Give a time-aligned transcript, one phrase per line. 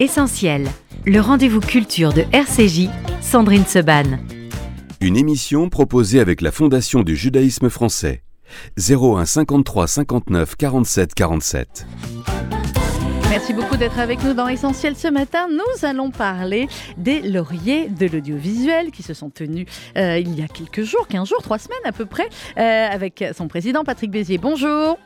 [0.00, 0.68] Essentiel,
[1.06, 2.88] le rendez-vous culture de RCJ,
[3.20, 4.04] Sandrine Seban.
[5.00, 8.22] Une émission proposée avec la Fondation du judaïsme français.
[8.78, 11.86] 01 53 59 47 47.
[13.28, 15.48] Merci beaucoup d'être avec nous dans Essentiel ce matin.
[15.50, 20.46] Nous allons parler des lauriers de l'audiovisuel qui se sont tenus euh, il y a
[20.46, 24.38] quelques jours, 15 jours, 3 semaines à peu près, euh, avec son président Patrick Bézier.
[24.38, 24.96] Bonjour.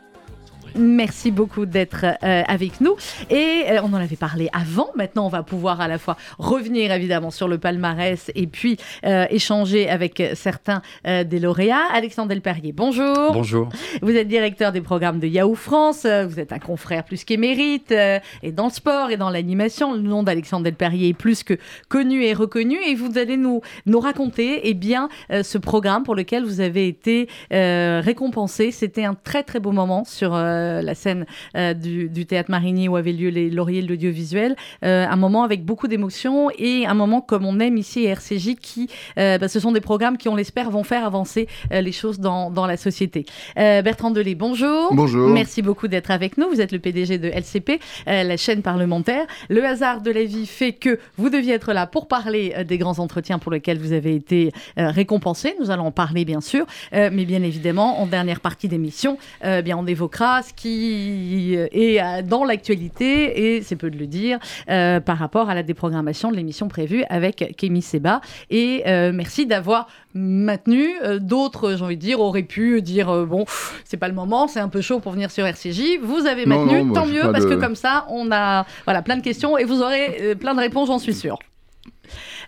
[0.76, 2.96] Merci beaucoup d'être euh, avec nous.
[3.30, 4.90] Et euh, on en avait parlé avant.
[4.96, 9.26] Maintenant, on va pouvoir à la fois revenir évidemment sur le palmarès et puis euh,
[9.30, 11.88] échanger avec certains des lauréats.
[11.92, 13.32] Alexandre Delperrier, bonjour.
[13.32, 13.68] Bonjour.
[14.02, 16.04] Vous êtes directeur des programmes de Yahoo France.
[16.04, 17.92] Vous êtes un confrère plus qu'émérite.
[17.92, 21.54] et dans le sport et dans l'animation, le nom d'Alexandre Delperrier est plus que
[21.88, 22.76] connu et reconnu.
[22.86, 27.28] Et vous allez nous, nous raconter eh bien, ce programme pour lequel vous avez été
[27.50, 28.70] récompensé.
[28.70, 30.34] C'était un très très beau moment sur
[30.82, 31.26] la scène
[31.56, 34.56] euh, du, théâtre Marigny où avaient lieu les lauriers de l'audiovisuel.
[34.84, 38.56] Euh, un moment avec beaucoup d'émotions et un moment comme on aime ici à RCJ
[38.60, 42.50] qui, bah, ce sont des programmes qui, on l'espère, vont faire avancer les choses dans,
[42.50, 43.26] dans la société.
[43.56, 44.94] Bertrand Delay, bonjour.
[44.94, 45.28] Bonjour.
[45.30, 46.48] Merci beaucoup d'être avec nous.
[46.48, 49.26] Vous êtes le PDG de LCP, la chaîne parlementaire.
[49.48, 52.98] Le hasard de la vie fait que vous deviez être là pour parler des grands
[52.98, 55.54] entretiens pour lesquels vous avez été récompensé.
[55.60, 56.66] Nous allons en parler, bien sûr.
[56.92, 63.56] mais bien évidemment, en dernière partie d'émission, bien, on évoquera qui est euh, dans l'actualité,
[63.56, 67.04] et c'est peu de le dire, euh, par rapport à la déprogrammation de l'émission prévue
[67.08, 68.20] avec Kémy Seba.
[68.50, 70.88] Et euh, merci d'avoir maintenu.
[71.20, 73.44] D'autres, j'ai envie de dire, auraient pu dire bon,
[73.84, 75.98] c'est pas le moment, c'est un peu chaud pour venir sur RCJ.
[76.02, 79.56] Vous avez maintenu, tant mieux, parce que comme ça, on a voilà, plein de questions
[79.56, 81.38] et vous aurez plein de réponses, j'en suis sûre.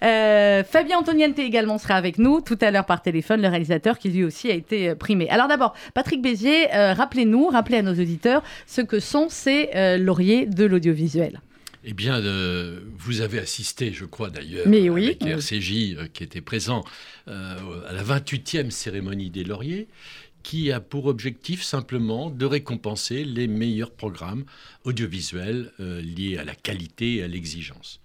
[0.02, 4.08] Euh, Fabien Antoniente également sera avec nous tout à l'heure par téléphone, le réalisateur qui
[4.08, 5.28] lui aussi a été euh, primé.
[5.30, 10.46] Alors d'abord, Patrick Bézier, euh, rappelez-nous, rappelez à nos auditeurs ce que sont ces lauriers
[10.46, 11.40] de l'audiovisuel.
[11.84, 12.22] Eh bien,
[12.98, 16.82] vous avez assisté, je crois d'ailleurs, oui, avec RCJ qui était présent
[17.26, 19.88] à la 28e cérémonie des lauriers
[20.42, 24.44] qui a pour objectif simplement de récompenser les meilleurs programmes
[24.84, 28.00] audiovisuels liés à la qualité et à l'exigence.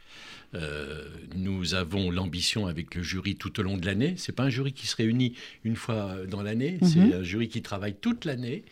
[0.55, 4.15] Euh, nous avons l'ambition avec le jury tout au long de l'année.
[4.17, 7.13] C'est pas un jury qui se réunit une fois dans l'année, c'est mhm.
[7.13, 8.63] un jury qui travaille toute l'année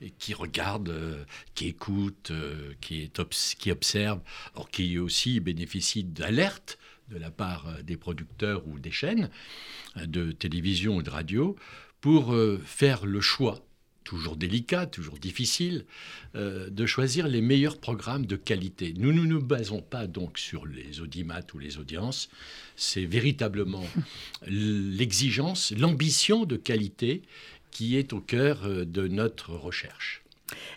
[0.00, 1.24] et qui regarde, euh,
[1.54, 4.20] qui écoute, euh, qui, est qui observe,
[4.54, 6.78] or qui aussi bénéficie d'alertes
[7.10, 9.30] de la part des producteurs ou des chaînes
[9.96, 11.54] de télévision ou de radio
[12.00, 13.65] pour faire le choix
[14.06, 15.84] toujours délicat, toujours difficile,
[16.36, 18.94] euh, de choisir les meilleurs programmes de qualité.
[18.96, 22.30] Nous ne nous, basons pas donc sur les audimates ou les audiences,
[22.76, 23.84] c'est véritablement
[24.46, 27.22] l'exigence, l'ambition de qualité
[27.72, 30.22] qui est au cœur euh, de notre recherche.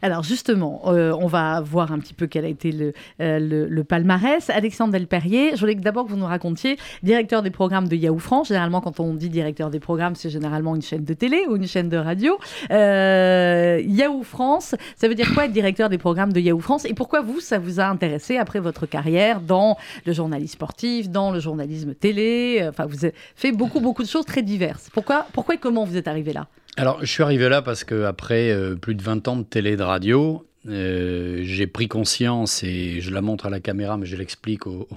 [0.02, 4.50] Alors justement, euh, on va voir un petit peu quel a été le, euh, palmarès.
[4.50, 8.50] Alexandre Delperrier, je voulais d'abord que vous nous racontiez, directeur des programmes de Yahoo France.
[8.50, 11.68] Généralement, quand on dit directeur des programmes, c'est généralement une chaîne de télé ou une
[11.68, 12.38] chaîne de radio.
[12.72, 16.86] Euh, Yahoo France, ça veut dire quoi être directeur des programmes de Yahoo France?
[16.86, 21.32] Et pourquoi vous, ça vous a intéressé après votre carrière dans le journalisme sportif, dans
[21.32, 22.66] le journalisme télé?
[22.68, 24.90] Enfin, vous avez fait beaucoup, beaucoup de choses très diverses.
[24.94, 26.48] Pourquoi, pourquoi et comment vous êtes arrivé là?
[26.80, 29.76] Alors, je suis arrivé là parce qu'après euh, plus de 20 ans de télé et
[29.76, 34.16] de radio, euh, j'ai pris conscience, et je la montre à la caméra, mais je
[34.16, 34.88] l'explique aux,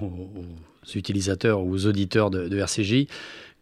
[0.94, 3.08] utilisateurs, aux auditeurs de, RCJ,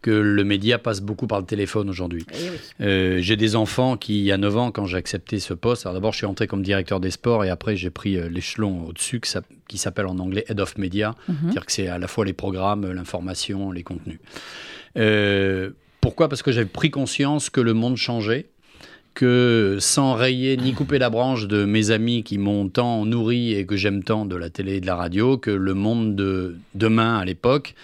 [0.03, 2.23] que le média passe beaucoup par le téléphone aujourd'hui.
[2.31, 5.55] Eh euh, j'ai des enfants qui, il y a 9 ans, quand j'ai accepté ce
[5.55, 8.85] poste, alors d'abord je suis entré comme directeur des sports et après j'ai pris l'échelon
[8.87, 11.37] au-dessus qui s'appelle en anglais Head of Media, mhm.
[11.41, 14.19] c'est-à-dire que c'est à la fois les programmes, l'information, les contenus.
[16.01, 16.29] Pourquoi?
[16.29, 18.47] Parce que j'avais pris conscience que le monde changeait,
[19.13, 23.65] que sans rayer ni couper la branche de mes amis qui m'ont tant nourri et
[23.65, 27.19] que j'aime tant de la télé et de la radio, que le monde de demain
[27.19, 27.75] à l'époque,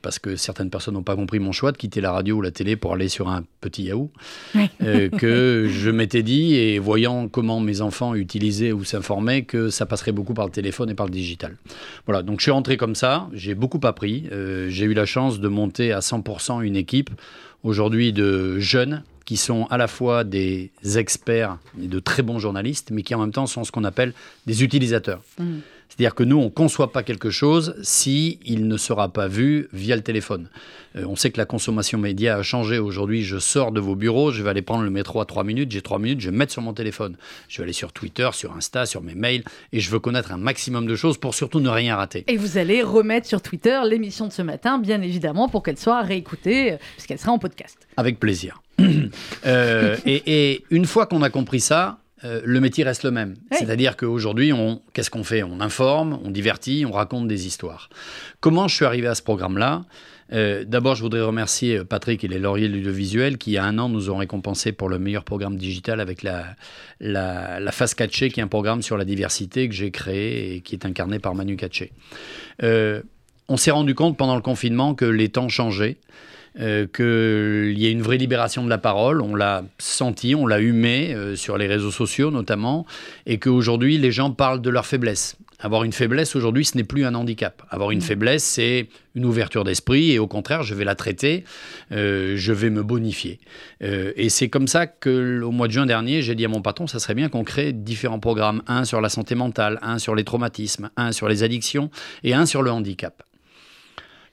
[0.00, 2.50] parce que certaines personnes n'ont pas compris mon choix de quitter la radio ou la
[2.50, 4.10] télé pour aller sur un petit Yahoo,
[4.82, 9.86] euh, que je m'étais dit, et voyant comment mes enfants utilisaient ou s'informaient, que ça
[9.86, 11.56] passerait beaucoup par le téléphone et par le digital.
[12.06, 15.40] Voilà, donc je suis rentré comme ça, j'ai beaucoup appris, euh, j'ai eu la chance
[15.40, 17.10] de monter à 100% une équipe
[17.62, 22.90] aujourd'hui de jeunes qui sont à la fois des experts et de très bons journalistes,
[22.92, 24.12] mais qui en même temps sont ce qu'on appelle
[24.46, 25.20] des utilisateurs.
[25.38, 25.56] Mmh.
[25.96, 29.68] C'est-à-dire que nous, on ne conçoit pas quelque chose si il ne sera pas vu
[29.72, 30.50] via le téléphone.
[30.96, 32.78] Euh, on sait que la consommation média a changé.
[32.78, 35.70] Aujourd'hui, je sors de vos bureaux, je vais aller prendre le métro à 3 minutes,
[35.70, 37.16] j'ai 3 minutes, je vais mettre sur mon téléphone.
[37.48, 40.36] Je vais aller sur Twitter, sur Insta, sur mes mails, et je veux connaître un
[40.36, 42.24] maximum de choses pour surtout ne rien rater.
[42.28, 46.02] Et vous allez remettre sur Twitter l'émission de ce matin, bien évidemment, pour qu'elle soit
[46.02, 47.78] réécoutée, euh, puisqu'elle sera en podcast.
[47.96, 48.60] Avec plaisir.
[49.46, 53.36] Euh, et, et une fois qu'on a compris ça, euh, le métier reste le même.
[53.52, 55.42] C'est-à-dire qu'aujourd'hui, on, qu'est-ce qu'on fait?
[55.42, 57.90] On informe, on divertit, on raconte des histoires.
[58.40, 59.84] Comment je suis arrivé à ce programme-là?
[60.32, 63.58] Euh, D'abord, je voudrais remercier euh, Patrick et les Lauriers de l'audiovisuel qui, il y
[63.58, 66.56] a un an, nous ont récompensé pour le meilleur programme digital avec la,
[66.98, 70.60] la, la Face Catché, qui est un programme sur la diversité que j'ai créé et
[70.62, 71.92] qui est incarné par Manu Catché.
[72.64, 73.02] Euh,
[73.48, 75.98] on s'est rendu compte pendant le confinement que les temps changeaient,
[76.58, 79.20] euh, qu'il y a une vraie libération de la parole.
[79.20, 82.86] On l'a senti, on l'a humé euh, sur les réseaux sociaux notamment,
[83.26, 85.36] et qu'aujourd'hui les gens parlent de leur faiblesse.
[85.58, 87.62] Avoir une faiblesse aujourd'hui, ce n'est plus un handicap.
[87.70, 91.44] Avoir une faiblesse, c'est une ouverture d'esprit, et au contraire, je vais la traiter,
[91.92, 93.40] euh, je vais me bonifier.
[93.82, 96.60] Euh, et c'est comme ça que, au mois de juin dernier, j'ai dit à mon
[96.60, 100.14] patron, ça serait bien qu'on crée différents programmes, un sur la santé mentale, un sur
[100.14, 101.90] les traumatismes, un sur les addictions,
[102.22, 103.22] et un sur le handicap.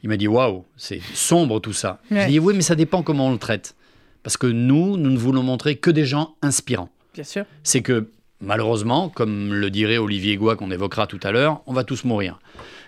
[0.04, 2.02] Il m'a dit waouh, c'est sombre tout ça.
[2.12, 2.22] Ouais.
[2.26, 3.76] J'ai dit oui, mais ça dépend comment on le traite.
[4.22, 6.90] Parce que nous, nous ne voulons montrer que des gens inspirants.
[7.14, 7.46] Bien sûr.
[7.64, 8.10] C'est que
[8.42, 12.40] malheureusement, comme le dirait Olivier Goua qu'on évoquera tout à l'heure, on va tous mourir.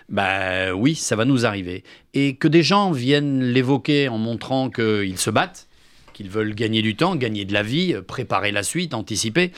[0.08, 1.82] Ben oui, ça va nous arriver.
[2.14, 5.68] Et que des gens viennent l'évoquer en montrant qu'ils se battent,
[6.12, 9.52] qu'ils veulent gagner du temps, gagner de la vie, préparer la suite, anticiper.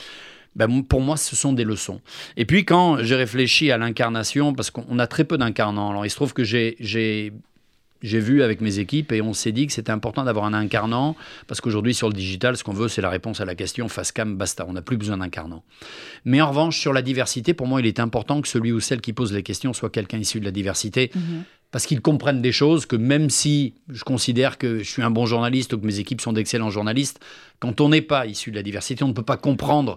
[0.55, 2.01] Ben, pour moi, ce sont des leçons.
[2.35, 6.09] Et puis, quand j'ai réfléchi à l'incarnation, parce qu'on a très peu d'incarnants, alors il
[6.09, 6.75] se trouve que j'ai-
[8.01, 11.15] j'ai vu avec mes équipes et on s'est dit que c'était important d'avoir un incarnant
[11.47, 14.11] parce qu'aujourd'hui sur le digital, ce qu'on veut, c'est la réponse à la question face
[14.11, 14.65] cam, basta.
[14.67, 15.63] On n'a plus besoin d'incarnant.
[16.25, 19.01] Mais en revanche, sur la diversité, pour moi, il est important que celui ou celle
[19.01, 21.11] qui pose les questions soit quelqu'un issu de la diversité
[21.71, 25.25] parce qu'ils comprennent des choses que même si je considère que je suis un bon
[25.25, 27.19] journaliste ou que mes équipes sont d'excellents journalistes,
[27.59, 29.95] quand on n'est pas issu de la diversité, on ne peut pas comprendre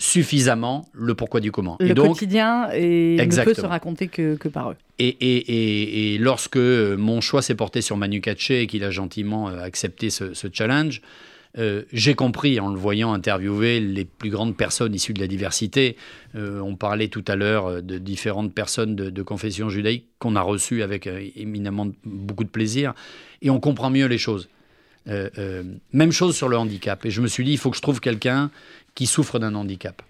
[0.00, 1.76] suffisamment le pourquoi du comment.
[1.78, 4.76] Le et donc, quotidien et ne peut se raconter que, que par eux.
[4.98, 8.82] et, et- et- et lorsque euh, mon choix s'est porté sur Manu Katché et qu'il
[8.82, 11.02] a gentiment euh, accepté ce, ce challenge,
[11.58, 15.96] euh, j'ai compris en le voyant interviewer les plus grandes personnes issues de la diversité.
[16.34, 20.40] Euh, on parlait tout à l'heure de différentes personnes de, de confession judaïque qu'on a
[20.40, 22.94] reçues avec euh, éminemment beaucoup de plaisir.
[23.42, 24.48] Et on comprend mieux les choses.
[25.92, 27.04] Même chose sur le handicap.
[27.04, 28.50] Et je me suis dit, il faut que je trouve quelqu'un
[28.94, 30.02] qui souffre d'un handicap.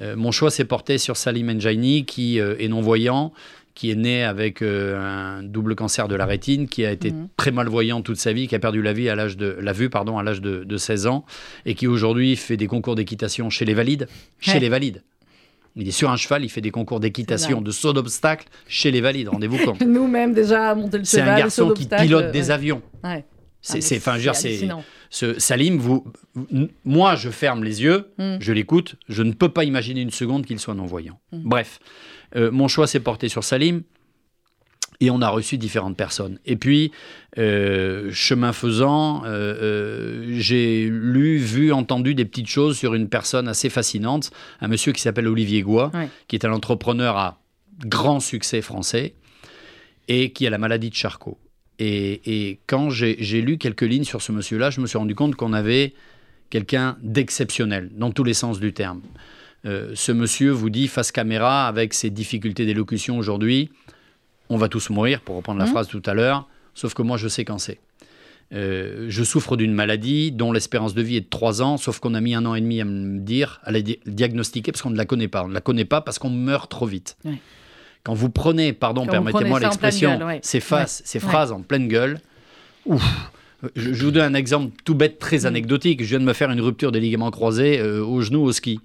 [0.00, 3.32] Euh, mon choix s'est porté sur Salim Enjaini, qui euh, est non-voyant,
[3.74, 7.28] qui est né avec euh, un double cancer de la rétine, qui a été Mhm.
[7.36, 9.90] très malvoyant toute sa vie, qui a perdu la, vie à l'âge de, la vue
[9.90, 11.24] pardon, à l'âge de, de 16 ans,
[11.66, 14.06] et qui aujourd'hui fait des concours d'équitation chez les valides.
[14.38, 15.02] Chez les valides.
[15.76, 19.00] Il est sur un cheval, il fait des concours d'équitation, de saut d'obstacle chez les
[19.00, 19.80] valides, rendez-vous compte.
[19.86, 22.82] Nous-mêmes, déjà, à monter le C'est cheval, un le garçon qui pilote des avions.
[23.04, 23.24] Ouais.
[23.62, 24.34] C'est, Ah, enfin, je veux dire,
[25.10, 26.04] ce Salim, vous,
[26.84, 28.36] moi, je ferme les yeux, Mm.
[28.40, 31.18] je l'écoute, je ne peux pas imaginer une seconde qu'il soit non-voyant.
[31.32, 31.42] Mm.
[31.44, 31.80] Bref,
[32.36, 33.82] euh, mon choix s'est porté sur Salim.
[35.02, 36.38] Et on a reçu différentes personnes.
[36.44, 36.92] Et puis,
[37.38, 43.70] euh, chemin faisant, euh, j'ai lu, vu, entendu des petites choses sur une personne assez
[43.70, 44.30] fascinante,
[44.60, 45.90] un monsieur qui s'appelle Olivier Goua,
[46.28, 47.40] qui est un entrepreneur à
[47.86, 49.14] grand succès français
[50.08, 51.38] et qui a la maladie de Charcot.
[51.80, 55.34] Et, et quand j'ai lu quelques lignes sur ce monsieur-là, je me suis rendu compte
[55.34, 55.94] qu'on avait
[56.50, 59.00] quelqu'un d'exceptionnel, dans tous les sens du terme.
[59.64, 63.70] Euh, ce monsieur vous dit face caméra, avec ses difficultés d'élocution aujourd'hui,
[64.48, 65.70] on va tous mourir, pour reprendre la Mhm.
[65.72, 67.78] phrase tout à l'heure, sauf que moi je sais quand c'est.
[68.52, 72.14] Euh, je souffre d'une maladie dont l'espérance de vie est de 3 ans, sauf qu'on
[72.14, 74.90] a mis un an et demi à me dire, à la di- diagnostiquer, parce qu'on
[74.90, 75.44] ne la connaît pas.
[75.44, 77.16] On ne la connaît pas parce qu'on meurt trop vite.
[77.24, 77.38] Ouais.
[78.04, 80.40] Quand vous prenez, pardon, permettez-moi l'expression, ouais.
[80.42, 81.28] ces, faces, ces Ouais.
[81.28, 82.18] phrases en pleine gueule,
[82.86, 83.02] ouf.
[83.76, 85.18] Je, je vous donne un exemple tout bête, Mm.
[85.18, 86.02] très anecdotique.
[86.02, 88.80] Je viens de me faire une rupture des ligaments croisés euh, au genou au ski.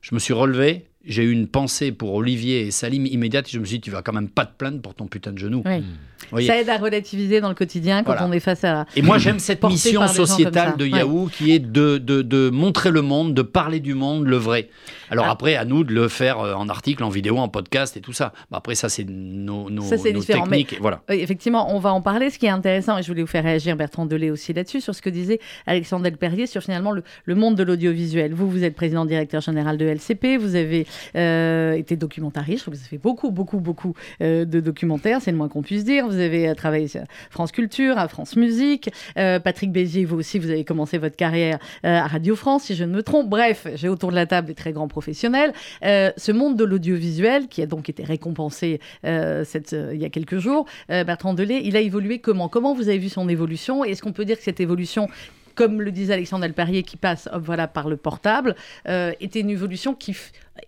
[0.00, 3.48] Je me suis relevé, j'ai eu une pensée pour Olivier et Salim immédiate.
[3.50, 5.38] Je me suis dit, tu vas quand même pas te plaindre pour ton putain de
[5.38, 5.62] genou.
[5.66, 5.82] Oui.
[6.30, 8.26] Ça aide à relativiser dans le quotidien quand Voilà.
[8.26, 8.86] on est face à.
[8.96, 10.98] Et moi, j'aime cette mission sociétale de Ouais.
[10.98, 14.68] Yahoo qui est de, de, de montrer le monde, de parler du monde, le vrai.
[15.10, 15.32] Alors Ah.
[15.32, 18.12] après, à nous de le faire euh, en article, en vidéo, en podcast et tout
[18.12, 18.32] ça.
[18.50, 20.78] Bah, après, ça, c'est nos, nos, Ça, nos techniques.
[20.80, 21.02] Voilà.
[21.08, 22.30] Effectivement, on va en parler.
[22.30, 24.94] Ce qui est intéressant, et je voulais vous faire réagir Bertrand Delay aussi là-dessus, sur
[24.94, 28.32] ce que disait Alexandre Delperrier sur finalement le, le monde de l'audiovisuel.
[28.32, 30.86] Vous, vous êtes président directeur général de LCP, vous avez
[31.16, 35.48] euh, été documentariste, vous avez fait beaucoup, beaucoup, beaucoup euh, de documentaires, c'est le moins
[35.48, 36.06] qu'on puisse dire.
[36.12, 38.90] Vous avez euh, travaillé sur France Culture, à France Musique.
[39.16, 42.74] Euh, Patrick Bézier, vous aussi, vous avez commencé votre carrière euh, à Radio France, si
[42.74, 43.30] je ne me trompe.
[43.30, 45.52] Bref, j'ai autour de la table des très grands professionnels.
[45.82, 51.34] Ce monde de l'audiovisuel, qui a donc été récompensé il y a quelques jours, Bertrand
[51.34, 52.48] Delay, il a évolué comment?
[52.48, 53.84] Comment vous avez vu son évolution?
[53.84, 55.08] Est-ce qu'on peut dire que cette évolution
[55.54, 58.54] comme le disait Alexandre Alparier, qui passe hop, voilà, par le portable,
[58.88, 60.16] euh, était une évolution qui,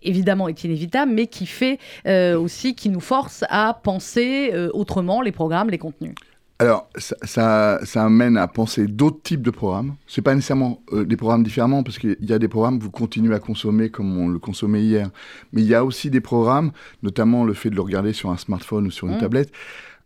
[0.01, 5.21] évidemment, est inévitable, mais qui fait euh, aussi, qui nous force à penser euh, autrement
[5.21, 6.13] les programmes, les contenus.
[6.59, 9.95] Alors, ça, ça, ça amène à penser d'autres types de programmes.
[10.07, 12.91] C'est pas nécessairement euh, des programmes différemment, parce qu'il y a des programmes que vous
[12.91, 15.09] continuez à consommer comme on le consommait hier.
[15.51, 16.71] Mais il y a aussi des programmes,
[17.03, 19.19] notamment le fait de le regarder sur un smartphone ou sur une Mmh.
[19.19, 19.51] tablette,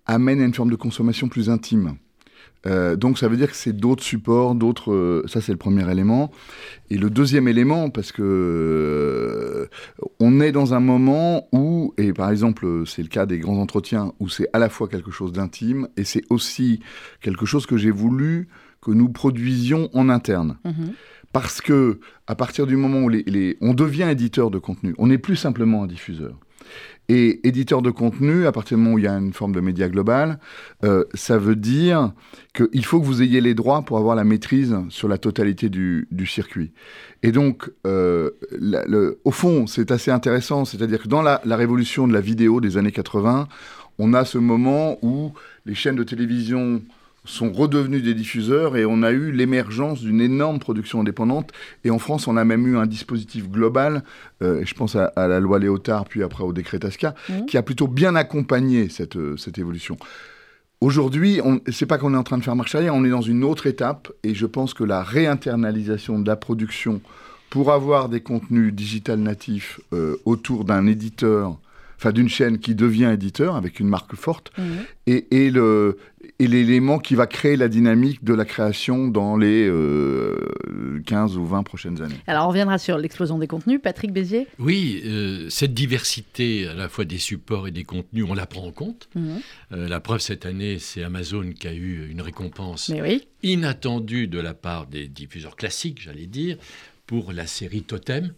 [0.07, 1.97] amène à une forme de consommation plus intime.
[2.67, 4.91] Euh, donc ça veut dire que c'est d'autres supports, d'autres.
[4.91, 6.29] euh, ça c'est le premier élément.
[6.89, 9.67] Et le deuxième élément, parce que euh,
[10.19, 14.11] on est dans un moment où, et par exemple c'est le cas des grands entretiens,
[14.19, 16.79] où c'est à la fois quelque chose d'intime et c'est aussi
[17.21, 18.49] quelque chose que j'ai voulu
[18.81, 20.57] que nous produisions en interne.
[20.65, 20.93] Mhm.
[21.31, 25.07] Parce que à partir du moment où les, les- on devient éditeur de contenu, on
[25.07, 26.33] n'est plus simplement un diffuseur.
[27.11, 29.61] Et éditeur de contenu, à partir du moment où il y a une forme de
[29.61, 30.39] média global,
[30.83, 32.13] euh, ça veut dire
[32.53, 36.07] qu'il faut que vous ayez les droits pour avoir la maîtrise sur la totalité du,
[36.27, 36.71] circuit.
[37.23, 38.29] Et donc, euh,
[39.23, 42.77] au fond, c'est assez intéressant, c'est-à-dire que dans la, la révolution de la vidéo des
[42.77, 43.47] années 80,
[43.97, 45.33] on a ce moment où
[45.65, 46.81] les chaînes de télévision
[47.25, 51.51] sont redevenus des diffuseurs et on a eu l'émergence d'une énorme production indépendante.
[51.83, 54.03] Et en France, on a même eu un dispositif global,
[54.41, 57.45] euh, je pense à, à la loi Léotard, puis après au décret Tasca, Mhm.
[57.45, 59.97] qui a plutôt bien accompagné cette, euh, cette évolution.
[60.81, 63.43] Aujourd'hui, c'est pas qu'on est en train de faire marche arrière, on est dans une
[63.43, 67.01] autre étape et je pense que la réinternalisation de la production
[67.49, 71.57] pour avoir des contenus digital natifs euh, autour d'un éditeur,
[71.99, 74.65] enfin d'une chaîne qui devient éditeur avec une marque forte, Mhm.
[75.07, 75.97] et, et le
[76.41, 81.45] et l'élément qui va créer la dynamique de la création dans les euh, 15 ou
[81.45, 82.15] 20 prochaines années.
[82.27, 83.79] Alors on reviendra sur l'explosion des contenus.
[83.81, 88.33] Patrick Bézier Oui, euh, cette diversité à la fois des supports et des contenus, on
[88.33, 89.09] la prend en compte.
[89.15, 89.39] Mhm.
[89.73, 93.23] Euh, la preuve cette année, c'est Amazon qui a eu une récompense oui.
[93.43, 96.57] inattendue de la part des diffuseurs classiques, j'allais dire,
[97.05, 98.33] pour la série Totem.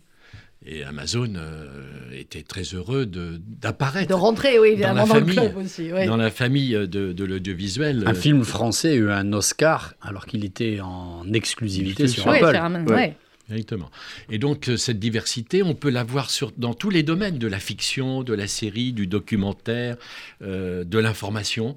[0.65, 1.65] Et Amazon euh,
[2.13, 5.35] était très heureux de- d'apparaître De rentrer, oui, évidemment, la dans, le famille.
[5.35, 5.91] club aussi.
[5.91, 6.05] ouais.
[6.05, 8.03] dans la famille de, de l'audiovisuel.
[8.05, 12.53] Un film français a eu un Oscar alors qu'il était en exclusivité sur Apple.
[12.53, 13.15] sur Amazon, Ouais.
[13.51, 13.89] Exactement.
[14.29, 17.47] Et donc, euh, cette diversité, on peut la voir sur, dans tous les domaines de
[17.47, 19.97] la fiction, de la série, du documentaire,
[20.41, 21.75] euh, de l'information.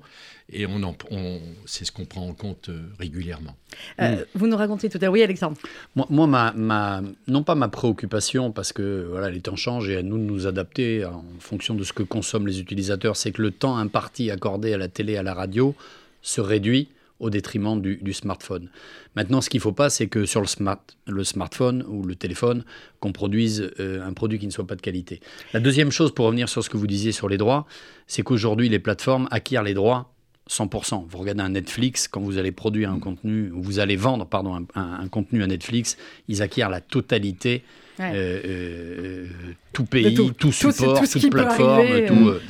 [0.52, 3.56] Et on en- on- c'est ce qu'on prend en compte euh, régulièrement.
[4.00, 5.12] Euh, Vous nous racontiez tout à l'heure.
[5.12, 5.56] Oui, Alexandre.
[5.96, 9.96] Moi, moi, ma, ma- non pas ma préoccupation, parce que voilà, les temps changent et
[9.96, 13.40] à nous de nous adapter en fonction de ce que consomment les utilisateurs, c'est que
[13.40, 15.74] le temps imparti accordé à la télé, à la radio,
[16.20, 16.88] se réduit
[17.24, 18.68] au détriment du, du smartphone.
[19.16, 22.14] Maintenant, ce qu'il ne faut pas, c'est que sur le, smart, le smartphone ou le
[22.14, 22.64] téléphone,
[23.00, 25.20] qu'on produise euh, un produit qui ne soit pas de qualité.
[25.54, 27.66] La deuxième chose, pour revenir sur ce que vous disiez sur les droits,
[28.06, 30.12] c'est qu'aujourd'hui, les plateformes acquièrent les droits
[30.50, 31.06] 100%.
[31.08, 34.54] Vous regardez un Netflix, quand vous allez produire un contenu, ou vous allez vendre pardon,
[34.54, 35.96] un, un- un contenu à Netflix,
[36.28, 37.62] ils acquièrent la totalité,
[37.98, 38.10] Ouais.
[38.12, 39.26] euh, euh,
[39.72, 40.32] tout pays, tout.
[40.32, 42.28] tout, support, tout toute plateforme, arriver, tout.
[42.28, 42.40] euh.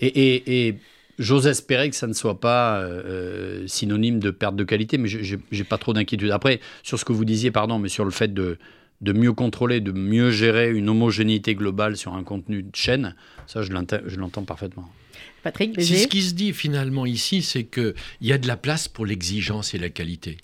[0.00, 0.74] et et- et
[1.22, 5.36] j'ose espérer que ça ne soit pas euh, synonyme de perte de qualité, mais je
[5.36, 6.30] n'ai pas trop d'inquiétude.
[6.30, 8.58] Après, sur ce que vous disiez, pardon, mais sur le fait de,
[9.00, 13.14] de mieux contrôler, de mieux gérer une homogénéité globale sur un contenu de chaîne,
[13.46, 14.88] ça, je l'entends parfaitement.
[15.42, 15.98] Patrick C'est Bézier.
[15.98, 19.74] ce qui se dit finalement ici, c'est qu'il y a de la place pour l'exigence
[19.74, 20.38] et la qualité,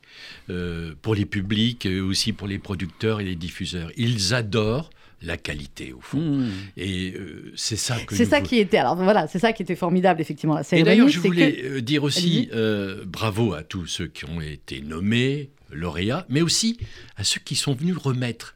[0.51, 3.91] euh, pour les publics et aussi pour les producteurs et les diffuseurs.
[3.97, 4.91] Ils adorent
[5.23, 6.21] la qualité au fond.
[6.21, 6.51] Mmh.
[6.77, 8.79] Et euh, c'est ça que C'est ça qui était.
[8.79, 10.55] Alors voilà, c'est ça qui était formidable effectivement.
[10.55, 14.07] La Et cérémonie, d'ailleurs, je voulais que- euh, dire aussi euh, bravo à tous ceux
[14.07, 16.79] qui ont été nommés lauréats, mais aussi
[17.17, 18.55] à ceux qui sont venus remettre.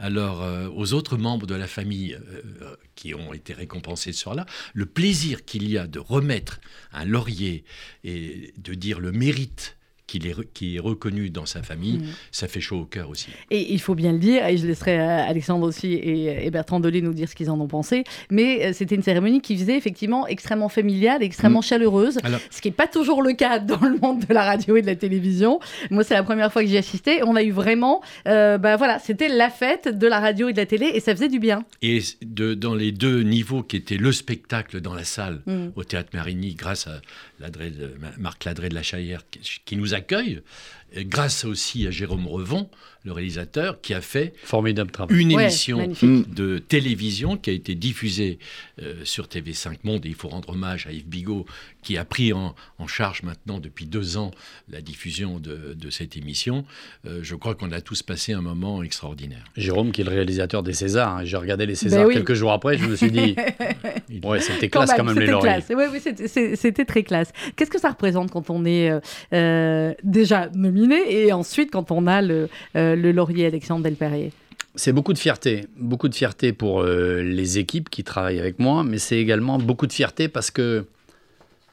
[0.00, 4.46] Alors, euh, aux autres membres de la famille euh, qui ont été récompensés ce soir-là,
[4.72, 6.60] le plaisir qu'il y a de remettre
[6.92, 7.64] un laurier
[8.04, 9.76] et de dire le mérite
[10.08, 12.06] qu'il est, re- qui est reconnu dans sa famille, Mhm.
[12.32, 13.28] ça fait chaud au cœur aussi.
[13.52, 16.80] Et il faut bien le dire, et je laisserai euh, Alexandre aussi et, et Bertrand
[16.80, 19.76] Delay nous dire ce qu'ils en ont pensé, mais euh, c'était une cérémonie qui faisait
[19.76, 23.96] effectivement extrêmement familiale, extrêmement chaleureuse, Alors- ce qui n'est pas toujours le cas dans le
[23.98, 25.60] monde de la radio et de la télévision.
[25.90, 27.20] Moi, c'est la première fois que j'y assistais.
[27.22, 30.56] On a eu vraiment, euh, bah voilà, c'était la fête de la radio et de
[30.58, 31.64] la télé, et ça faisait du bien.
[31.82, 35.68] Et de, dans les deux niveaux qui étaient le spectacle dans la salle Mm.
[35.76, 37.00] au Théâtre Marigny, grâce à
[37.40, 40.42] Ladré de- Marc Ladré de la Chaillère qui, qui nous accueille,
[40.92, 42.68] et grâce aussi à Jérôme Revon,
[43.04, 45.18] le réalisateur, qui a fait Formidable travail.
[45.20, 46.34] une Ouais, émission magnifique.
[46.34, 48.38] de télévision qui a été diffusée
[48.82, 50.04] euh, sur TV5 Monde.
[50.04, 51.46] Et il faut rendre hommage à Yves Bigot,
[51.82, 54.32] qui a pris en, en charge maintenant depuis deux ans
[54.68, 56.64] la diffusion de, de cette émission.
[57.06, 59.44] Euh, je crois qu'on a tous passé un moment extraordinaire.
[59.56, 61.18] Jérôme, qui est le réalisateur des Césars.
[61.18, 61.24] hein.
[61.24, 62.14] J'ai regardé les Césars Ben oui.
[62.14, 63.36] quelques jours après, je me suis dit,
[64.24, 65.48] ouais, c'était classe quand même, les c'était lauriers.
[65.62, 65.68] classe.
[65.70, 67.32] Ouais, oui, c'était- c'est- c'était très classe.
[67.56, 69.00] Qu'est-ce que ça représente quand on est euh,
[69.32, 74.32] euh, déjà nominé et ensuite quand on a le, euh, le laurier Alexandre Delperrier
[74.76, 78.84] C'est beaucoup de fierté, beaucoup de fierté pour euh, les équipes qui travaillent avec moi,
[78.84, 80.84] mais c'est également beaucoup de fierté parce que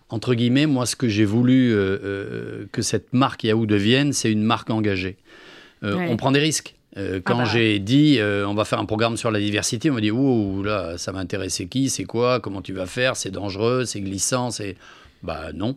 [0.09, 4.31] entre guillemets, moi, ce que j'ai voulu euh, euh, que cette marque Yahoo devienne, c'est
[4.31, 5.17] une marque engagée.
[5.81, 6.07] Ouais.
[6.09, 6.75] On prend des risques.
[6.95, 7.49] Quand Ah bah.
[7.51, 10.97] j'ai dit on va faire un programme sur la diversité, on m'a dit ouh là
[10.97, 14.77] ça m'intéresse c'est qui c'est quoi comment tu vas faire c'est dangereux c'est glissant c'est
[15.21, 15.75] bah non.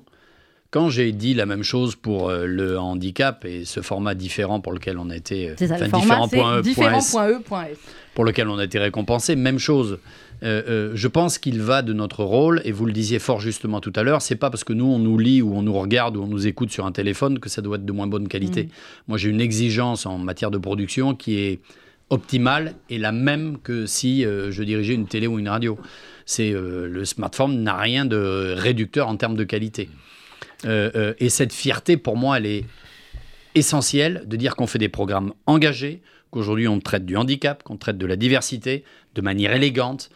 [0.71, 4.73] Quand j'ai dit la même chose pour euh, le handicap et ce format différent pour
[4.73, 7.79] lequel on a été euh, C'est ça, le enfin, format, différent c'est point E, différent.e.s.
[8.15, 9.35] pour lequel on a été récompensé.
[9.35, 9.99] Même chose.
[10.43, 13.81] Euh, euh, je pense qu'il va de notre rôle, et vous le disiez fort justement
[13.81, 16.17] tout à l'heure, c'est pas parce que nous on nous lit ou on nous regarde
[16.17, 18.65] ou on nous écoute sur un téléphone que ça doit être de moins bonne qualité.
[18.65, 18.69] Mm.
[19.09, 21.61] Moi j'ai une exigence en matière de production qui est
[22.11, 25.79] optimale et la même que si euh, je dirigeais une télé ou une radio.
[26.25, 29.89] C'est le smartphone n'a rien de réducteur en termes de qualité.
[30.65, 32.65] Euh, euh, et cette fierté, pour moi, elle est
[33.55, 37.99] essentielle de dire qu'on fait des programmes engagés, qu'aujourd'hui on traite du handicap, qu'on traite
[37.99, 38.85] de la diversité
[39.15, 40.11] de manière élégante,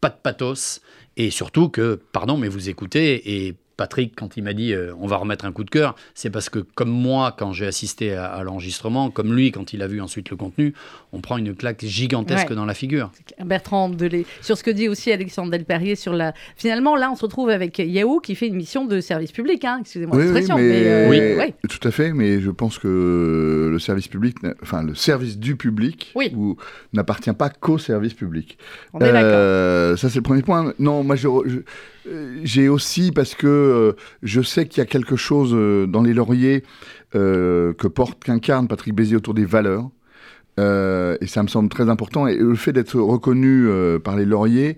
[0.00, 0.80] pas de pathos,
[1.16, 5.06] et surtout que, pardon, mais vous écoutez, et Patrick, quand il m'a dit euh, on
[5.06, 8.26] va remettre un coup de cœur, c'est parce que comme moi, quand j'ai assisté à,
[8.26, 10.74] à l'enregistrement, comme lui, quand il a vu ensuite le contenu,
[11.12, 12.56] on prend une claque gigantesque Ouais.
[12.56, 13.10] dans la figure.
[13.44, 16.34] Bertrand Delay, sur ce que dit aussi Alexandre Delperrier sur la.
[16.56, 19.78] Finalement, là, on se retrouve avec Yahoo qui fait une mission de service public, hein,
[19.80, 20.56] excusez-moi Oui, oui, l'expression.
[20.56, 21.18] mais, euh, Oui.
[21.18, 21.54] ouais.
[21.68, 26.12] tout à fait, mais je pense que le service public, enfin le service du public,
[26.14, 26.32] Oui.
[26.36, 26.56] ou-
[26.92, 28.58] n'appartient pas qu'au service public.
[28.92, 29.20] on est d'accord.
[29.34, 30.72] Euh, ça c'est le premier point.
[30.78, 31.58] Non, moi je- je-
[32.42, 33.92] j'ai aussi parce que euh,
[34.22, 36.64] je sais qu'il y a quelque chose euh, dans les lauriers
[37.14, 39.88] euh, que porte, qu'incarne Patrick Béziers autour des valeurs.
[40.60, 42.26] Euh, et ça me semble très important.
[42.26, 44.76] Et le fait d'être reconnu euh, par les lauriers,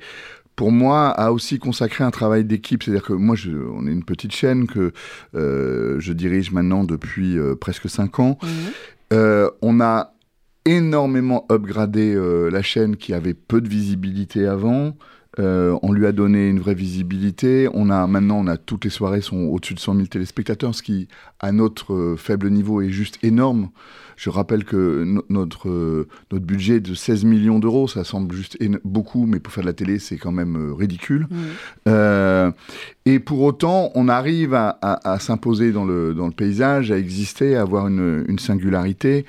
[0.55, 2.83] pour moi, a aussi consacré un travail d'équipe.
[2.83, 4.93] C'est-à-dire que moi, je, on est une petite chaîne que
[5.35, 8.39] euh, je dirige maintenant depuis euh, presque cinq ans.
[9.13, 10.15] Euh, on a
[10.65, 14.97] énormément upgradé euh, la chaîne qui avait peu de visibilité avant.
[15.39, 17.69] Euh, on lui a donné une vraie visibilité.
[17.75, 20.83] On a maintenant, on a toutes les soirées sont au-dessus de 100 000 téléspectateurs, ce
[20.83, 21.09] qui,
[21.41, 23.69] à notre euh, faible niveau, est juste énorme.
[24.17, 28.35] Je rappelle que no- notre euh, notre budget est de 16 millions d'euros, ça semble
[28.35, 31.27] juste beaucoup, mais pour faire de la télé, c'est quand même euh, ridicule.
[33.05, 36.99] Et pour autant, on arrive à, à- à s'imposer dans le, dans le paysage, à
[36.99, 39.25] exister, à avoir une, une singularité.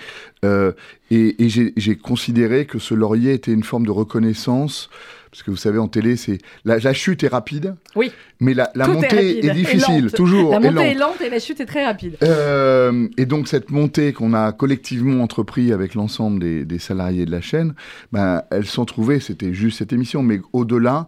[0.45, 0.71] Euh,
[1.11, 4.89] et et j'ai j'ai considéré que ce laurier était une forme de reconnaissance.
[5.31, 8.71] Parce que vous savez, en télé, c'est la, la chute est rapide, Oui, mais la,
[8.75, 10.51] la Tout est montée est, difficile, toujours.
[10.51, 11.19] la montée est lente.
[11.19, 12.17] lente et la chute est très rapide.
[12.23, 17.31] Euh, et donc cette montée qu'on a collectivement entrepris avec l'ensemble des, des salariés de
[17.31, 17.73] la chaîne,
[18.11, 21.07] ben, elles sont trouvées, c'était juste cette émission, mais au-delà,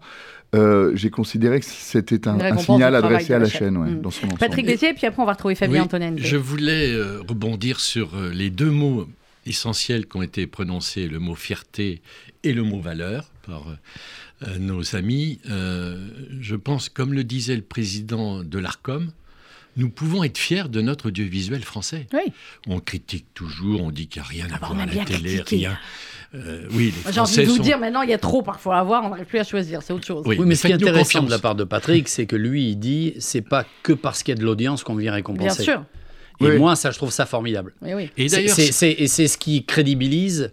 [0.55, 3.59] euh, j'ai considéré que c'était un, signal adressé à la chaîne.
[3.59, 4.01] chaîne, ouais, Mm.
[4.01, 4.39] dans son ensemble.
[4.39, 6.13] Patrick Béziers, puis après on va retrouver Fabien Oui, Antonin.
[6.17, 9.07] Je voulais euh, rebondir sur euh, les deux mots
[9.45, 12.01] essentiels qui ont été prononcés, le mot fierté
[12.43, 13.63] et le mot valeur par
[14.47, 15.39] euh, nos amis.
[15.49, 16.07] Euh,
[16.39, 19.11] je pense, comme le disait le président de l'ARCOM,
[19.77, 22.07] nous pouvons être fiers de notre audiovisuel français.
[22.13, 22.31] Oui.
[22.67, 24.91] On critique toujours, on dit qu'il n'y a rien à Ah bah, voir à la
[24.91, 25.55] bien télé, critiquer.
[25.67, 25.77] rien.
[26.35, 27.63] Euh, oui, les J'ai envie de vous sont...
[27.63, 29.93] dire maintenant, il y a trop parfois à voir, on n'arrive plus à choisir, c'est
[29.93, 30.23] autre chose.
[30.27, 32.69] Oui, Oui, mais ce qui est intéressant de la part de Patrick, c'est que lui,
[32.69, 35.63] il dit c'est pas que parce qu'il y a de l'audience qu'on vient Bien récompenser.
[35.63, 35.83] sûr.
[36.41, 36.57] Et Oui.
[36.57, 37.73] moi, ça, je trouve ça formidable.
[37.81, 38.27] Oui, oui.
[38.29, 40.51] D'ailleurs, et c'est ce qui crédibilise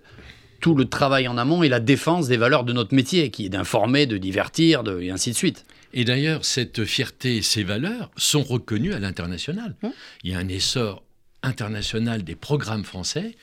[0.66, 3.48] tout le travail en amont et la défense des valeurs de notre métier, qui est
[3.48, 5.64] d'informer, de divertir, de, et ainsi de suite.
[5.94, 9.76] Et d'ailleurs, cette fierté et ces valeurs sont reconnues à l'international.
[9.85, 9.92] Hum.
[10.24, 11.05] Il y a un essor
[11.44, 13.37] international des programmes français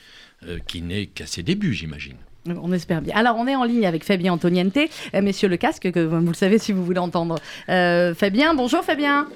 [0.46, 2.16] euh, qui n'est qu'à ses débuts, j'imagine.
[2.46, 3.16] On espère bien.
[3.16, 6.34] Alors, on est en ligne avec Fabien Antoniente, euh, messieurs le casque, que vous le
[6.34, 7.36] savez si vous voulez entendre.
[7.70, 9.28] Euh, Fabien, bonjour Fabien.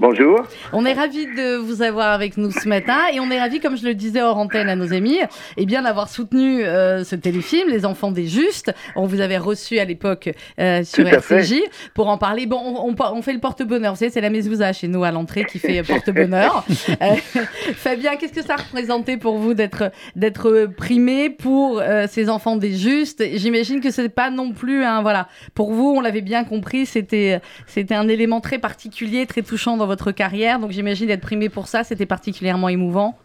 [0.00, 0.46] Bonjour.
[0.72, 3.76] On est ravis de vous avoir avec nous ce matin et on est ravis, comme
[3.76, 5.18] je le disais hors antenne à nos amis,
[5.56, 8.72] eh bien d'avoir soutenu euh, ce téléfilm, Les Enfants des Justes.
[8.94, 10.30] On vous avait reçu à l'époque
[10.60, 11.16] euh, sur fait.
[11.40, 11.54] RCJ
[11.94, 12.46] pour en parler.
[12.46, 13.94] Bon, on, on- on fait le porte-bonheur.
[13.94, 16.64] Vous savez, c'est la Mezouza chez nous à l'entrée qui fait porte-bonheur.
[17.02, 17.14] Euh,
[17.74, 23.24] Fabien, qu'est-ce que ça représentait pour vous d'être d'être primé pour ces enfants des justes?
[23.34, 25.26] J'imagine que c'est pas non plus un voilà.
[25.54, 29.87] Pour vous, on l'avait bien compris, c'était c'était un élément très particulier, très touchant dans
[29.88, 30.60] votre carrière.
[30.60, 33.18] Donc j'imagine d'être primé pour ça, c'était particulièrement émouvant.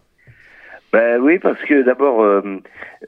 [0.94, 2.40] Ben oui, parce que d'abord, euh,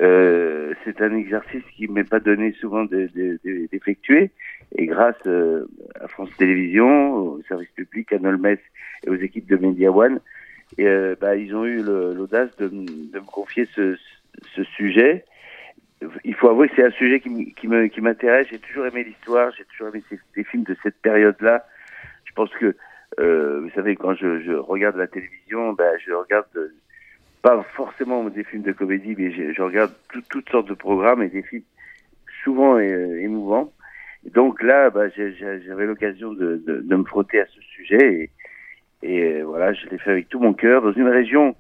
[0.03, 4.33] euh, c'est un exercice qui m'est pas donné souvent de- de- de- d'effectuer.
[4.77, 5.67] Et grâce euh,
[6.01, 10.19] à France Télévisions, au service public, à Nolmes et aux équipes de Media One,
[10.77, 13.97] ben, ils ont eu l'audace de, me confier ce,
[14.77, 15.25] sujet.
[16.25, 18.49] Il faut avouer que c'est un sujet qui m'intéresse.
[18.51, 21.65] J'ai toujours aimé l'histoire, j'ai toujours aimé ces, ces films de cette période-là.
[22.25, 22.75] Je pense que,
[23.19, 26.75] euh, vous savez, quand je, je regarde la télévision, ben, je regarde euh,
[27.43, 31.23] pas forcément des films de comédie, mais je, je regarde tout- toutes sortes de programmes
[31.23, 31.63] et des films
[32.45, 33.73] souvent euh, émouvants.
[34.35, 38.31] Donc là, bah, j'avais l'occasion de, de, me frotter à ce sujet
[39.03, 41.55] et, et voilà, je l'ai fait avec tout mon cœur dans une région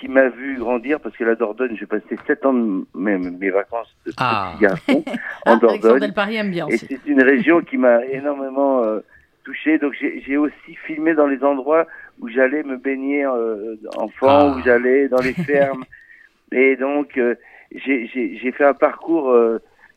[0.00, 3.50] qui m'a vu grandir parce que la Dordogne, j'ai passé sept ans de mes, mes
[3.50, 4.52] vacances de ah.
[4.54, 5.04] petit garçon
[5.46, 6.12] en ah, Dordogne.
[6.34, 9.00] aime bien et c'est une région qui m'a énormément euh,
[9.48, 9.78] touché.
[9.78, 11.86] Donc j'ai aussi filmé dans les endroits
[12.20, 14.62] où j'allais me baigner euh, enfant, où ah.
[14.64, 15.84] j'allais dans les fermes.
[16.52, 17.34] et donc euh,
[17.72, 19.34] j'ai fait un parcours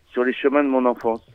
[0.07, 1.25] sur les chemins de mon enfance.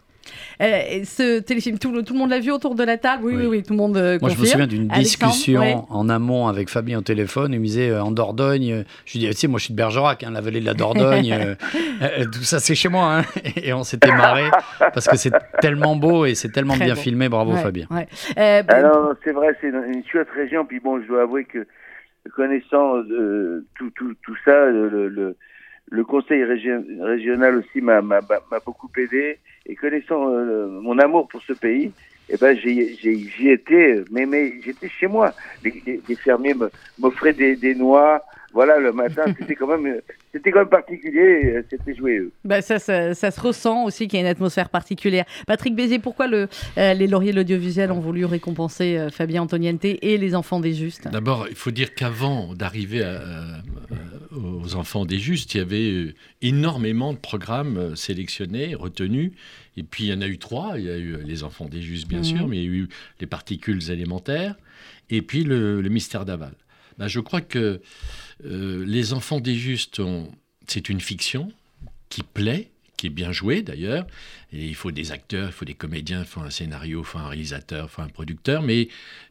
[0.60, 3.24] Euh, ce téléfilm, tout, tout, le monde l'a vu autour de la table?
[3.24, 6.48] Oui, oui, oui, tout le monde euh, Moi, je me souviens d'une discussion en amont
[6.48, 7.52] avec Fabien au téléphone.
[7.52, 8.84] Il me disait euh, en Dordogne.
[9.04, 10.74] Je lui dis, tu sais, moi, je suis de Bergerac, hein, la vallée de la
[10.74, 11.56] Dordogne.
[12.32, 13.18] tout ça, c'est chez moi.
[13.18, 13.22] Hein.
[13.56, 14.44] Et on s'était marré
[14.78, 17.28] parce que c'est tellement beau et c'est tellement bien filmé.
[17.28, 17.86] Bravo, Fabien.
[17.90, 18.06] Ouais.
[18.68, 20.64] Alors, c'est vrai, c'est une, chouette région.
[20.64, 21.66] Puis bon, je dois avouer que
[22.34, 23.02] connaissant
[23.76, 25.36] tout, tout, tout ça, le le
[26.04, 28.02] conseil régional aussi m'a
[28.64, 31.92] beaucoup aidé et connaissant euh, mon amour pour ce pays,
[32.28, 35.32] eh ben j'y étais, mais, j'étais chez moi.
[35.64, 36.54] Les, les fermiers
[36.98, 38.22] m'offraient des, des, noix,
[38.56, 40.00] voilà, le matin, c'était quand même,
[40.32, 42.32] c'était quand même particulier, c'était joyeux.
[42.42, 45.26] Bah ça, ça, se ressent aussi qu'il y a une atmosphère particulière.
[45.46, 49.84] Patrick Bézier, pourquoi le, euh, les lauriers de l'audiovisuel ont voulu récompenser euh, Fabien Antoniente
[49.84, 51.06] et les enfants des Justes?
[51.06, 53.04] D'abord, il faut dire qu'avant d'arriver
[54.32, 59.32] aux enfants des Justes, il y avait euh, énormément de programmes sélectionnés, retenus.
[59.76, 60.78] Et puis il y en a eu trois.
[60.78, 62.24] Il y a eu les enfants des Justes, bien mhm.
[62.24, 62.88] sûr, mais il y a eu
[63.20, 64.56] les particules élémentaires,
[65.10, 66.54] et puis le, mystère d'aval.
[66.98, 67.80] Ben, je crois que
[68.44, 70.00] euh, les enfants des justes,
[70.66, 71.52] c'est une fiction
[72.08, 74.06] qui plaît, qui est bien jouée d'ailleurs.
[74.52, 77.18] Et il faut des acteurs, il faut des comédiens, il faut un scénario, il faut
[77.18, 78.62] un réalisateur, il faut un producteur.
[78.62, 78.88] Mais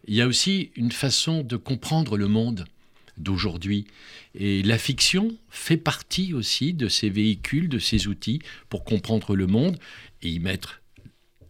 [0.07, 2.65] il y a aussi une façon de comprendre le monde
[3.17, 3.85] d'aujourd'hui.
[4.35, 9.47] Et la fiction fait partie aussi de ces véhicules, de ces outils pour comprendre le
[9.47, 9.77] monde
[10.21, 10.81] et y mettre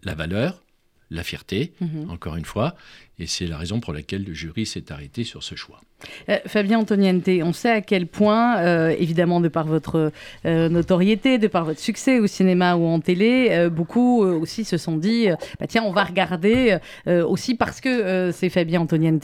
[0.04, 0.64] la valeur,
[1.10, 2.10] la fierté, mhm.
[2.10, 2.76] encore une fois.
[3.18, 5.82] Et c'est la raison pour laquelle le jury s'est arrêté sur ce choix.
[6.30, 10.12] Euh, Fabien Antoniente, on sait à quel point, euh, évidemment de par votre
[10.46, 14.98] euh, notoriété, de par votre succès au cinéma ou en télé, beaucoup aussi se sont
[14.98, 15.28] dit,
[15.60, 19.22] bah, tiens, on va regarder aussi parce que c'est Fabien Antoniente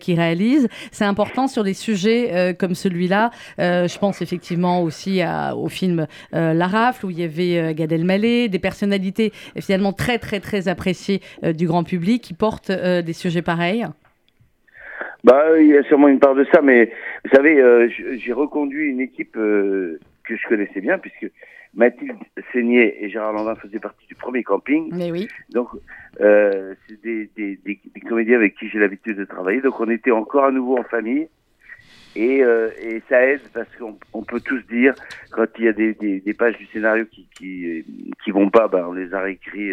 [0.00, 0.68] qui réalise.
[0.92, 3.30] C'est important sur des sujets comme celui-là.
[3.58, 5.20] je pense effectivement aussi
[5.56, 10.40] au film La Rafle où il y avait Gad Elmaleh, des personnalités finalement très très
[10.40, 13.86] très appréciées du grand public qui portent des sujets pareils.
[15.24, 16.92] Bah, il y a sûrement une part de ça, mais
[17.24, 21.30] vous savez, euh, j'ai reconduit une équipe euh, que je connaissais bien, puisque
[21.74, 22.18] Mathilde
[22.52, 24.90] Seigné et Gérard Landin faisaient partie du premier camping.
[24.92, 25.26] Mais oui.
[25.50, 25.68] Donc,
[26.20, 29.62] euh, c'est des, des, des, comédiens avec qui j'ai l'habitude de travailler.
[29.62, 31.26] Donc, on était encore à nouveau en famille.
[32.16, 34.94] Et, euh, et ça aide parce qu'on on peut tous dire,
[35.32, 37.84] quand il y a des, des, des pages du scénario qui, qui,
[38.22, 39.72] qui vont pas, bah, on les a réécrits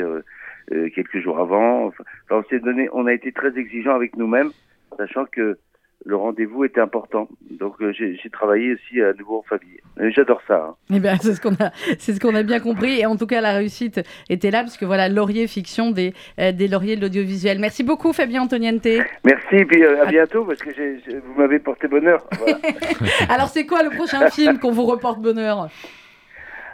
[0.96, 1.88] quelques jours avant.
[1.88, 4.52] Enfin, on s'est donné, on a été très exigeants avec nous-mêmes
[4.98, 5.58] sachant que
[6.06, 7.28] le rendez-vous était important.
[7.50, 9.80] Donc euh, j'ai travaillé aussi à nouveau en famille.
[10.16, 10.70] J'adore ça.
[10.70, 10.76] Hein.
[10.94, 13.00] Eh bien, c'est ce qu'on a, c'est ce qu'on a bien compris.
[13.00, 16.52] Et en tout cas, la réussite était là, parce que voilà, laurier fiction des, euh,
[16.52, 17.60] des lauriers de l'audiovisuel.
[17.60, 18.88] Merci beaucoup, Fabien Antoniente.
[19.26, 22.28] Merci, et puis euh, à bientôt, parce que vous m'avez porté bonheur.
[23.30, 25.70] Alors, c'est quoi le prochain film qu'on vous reporte bonheur?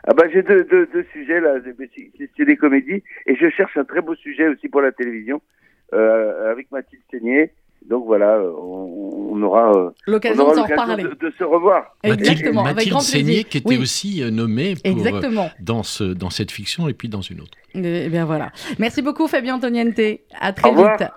[0.10, 1.56] Ah bah j'ai deux, deux, deux, sujets là,
[2.38, 5.42] c'est des comédies et je cherche un très beau sujet aussi pour la télévision
[5.92, 7.52] avec Mathilde Seigné
[7.89, 11.95] donc voilà, euh, on, aura euh, l'occasion de, de, se revoir.
[12.04, 14.73] Exactement, Mathilde, Mathilde qui était aussi euh, nommée
[15.62, 17.58] dans, ce, dans cette fiction et puis dans une autre.
[17.76, 18.52] Eh bien voilà.
[18.80, 20.00] Merci beaucoup Fabien Antoniente.
[20.39, 21.10] À très vite.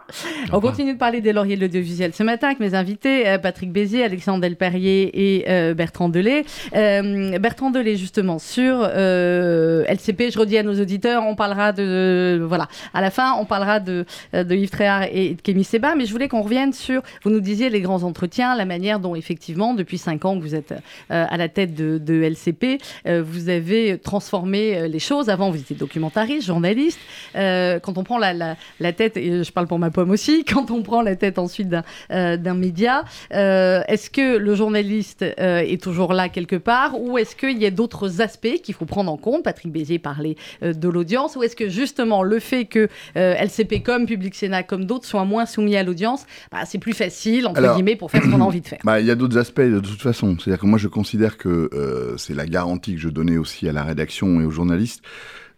[0.53, 4.05] On continue de parler des lauriers de l'audiovisuel ce matin avec mes invités Patrick Bézier,
[4.05, 6.45] Alexandre Delperrier et euh, Bertrand Delay.
[6.77, 10.31] Euh, Bertrand Delay justement sur LCP.
[10.31, 14.05] Je redis à nos auditeurs, on parlera de voilà à la fin, on parlera de,
[14.35, 17.03] de Yves Tréhard et de Kémy Seba, mais je voulais qu'on revienne sur.
[17.25, 20.55] Vous nous disiez les grands entretiens, la manière dont effectivement depuis cinq ans que vous
[20.55, 20.75] êtes
[21.09, 25.29] à la tête de, LCP, vous avez transformé les choses.
[25.29, 26.99] Avant vous étiez documentariste journaliste.
[27.37, 30.71] Euh, quand on prend la, la, tête, et je parle pour ma pomme aussi, quand
[30.71, 36.13] on prend la tête ensuite d'un euh, média, euh, est-ce que le journaliste est toujours
[36.13, 39.45] là quelque part ou est-ce qu'il y a d'autres aspects qu'il faut prendre en compte?
[39.45, 44.35] Patrick Bézier parlait de l'audience ou est-ce que justement le fait que LCP comme Public
[44.35, 48.11] Sénat comme d'autres soient moins soumis à l'audience, bah, c'est plus facile entre guillemets pour
[48.11, 50.03] faire ce qu'on a envie de faire bah, Il y a d'autres aspects de toute
[50.03, 50.37] façon.
[50.39, 51.71] C'est-à-dire que moi je considère que
[52.17, 55.03] c'est la garantie que je donnais aussi à la rédaction et aux journalistes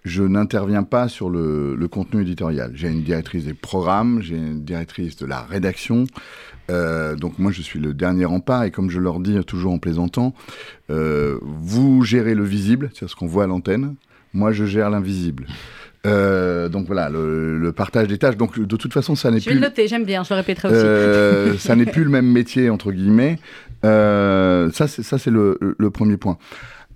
[0.04, 2.72] je n'interviens pas sur le, contenu éditorial.
[2.74, 6.06] J'ai une directrice des programmes, j'ai une directrice de la rédaction.
[6.70, 9.78] Euh, donc moi, je suis le dernier rempart et comme je leur dis toujours en
[9.78, 10.34] plaisantant,
[10.90, 13.94] euh, vous gérez le visible, c'est ce qu'on voit à l'antenne.
[14.32, 15.46] Moi, je gère l'invisible.
[16.06, 18.36] Euh, donc voilà, le, le partage des tâches.
[18.36, 19.60] Donc de toute façon, ça n'est Je vais plus.
[19.60, 20.76] le noter, j'aime bien, je le répéterai aussi.
[20.78, 23.38] Euh, ça n'est plus le même métier entre guillemets.
[23.84, 26.38] Euh, ça, c'est ça, c'est le, le premier point.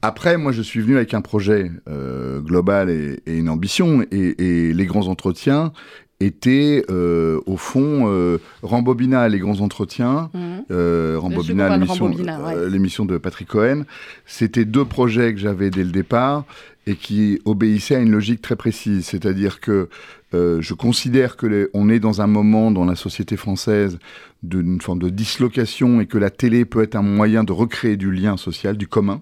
[0.03, 4.69] Après, moi, je suis venu avec un projet euh, global et, et une ambition, et,
[4.69, 5.73] et les grands entretiens
[6.21, 10.65] étaient euh, au fond euh, Rambobina, les grands entretiens, Mhm.
[10.71, 12.25] euh, Rambobina, l'émission ouais.
[12.57, 13.83] euh, l'émission de Patrick Cohen.
[14.27, 16.45] C'était deux projets que j'avais dès le départ
[16.87, 19.89] et qui obéissaient à une logique très précise, c'est-à-dire que
[20.35, 23.99] euh, je considère que on est dans un moment dans la société française
[24.43, 28.13] d'une forme de dislocation et que la télé peut être un moyen de recréer du
[28.13, 29.21] lien social, du commun,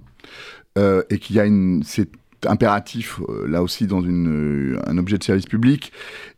[0.78, 2.10] euh, et qu'il y a une c'est
[2.46, 5.92] impératif euh, là aussi dans un objet de service public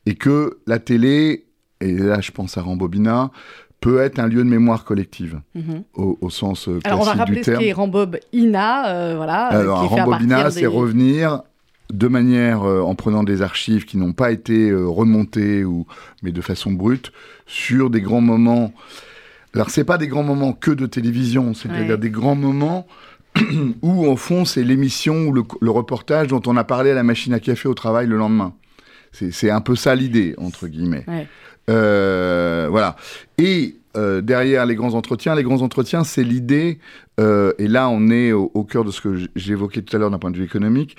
[0.04, 1.46] et que la télé
[1.80, 3.32] et là je pense à Rambobina
[3.80, 5.82] peut être un lieu de mémoire collective Mhm.
[5.94, 7.62] au, au sens euh, Alors on va classique rappeler du ce terme.
[7.62, 11.42] qu'est Rambob Ina, euh, voilà, euh, Alors, Rambobina, c'est des- revenir
[11.92, 15.86] de manière, euh, en prenant des archives qui n'ont pas été euh, remontées, ou,
[16.22, 17.12] mais de façon brute,
[17.46, 18.72] sur des grands moments.
[19.54, 21.98] Alors, c'est pas des grands moments que de télévision, c'est-à-dire Ouais.
[21.98, 22.86] des grands moments
[23.82, 27.02] où, au fond, c'est l'émission ou le, le reportage dont on a parlé à la
[27.04, 28.54] machine à café au travail le lendemain.
[29.12, 31.04] C'est c'est un peu ça l'idée, entre guillemets.
[31.06, 31.26] Ouais.
[31.70, 32.96] Euh, voilà.
[33.38, 36.78] Et euh, derrière les grands entretiens, les grands entretiens, c'est l'idée,
[37.18, 40.18] euh, et là on est au, cœur de ce que j'évoquais tout à l'heure d'un
[40.18, 40.96] point de vue économique,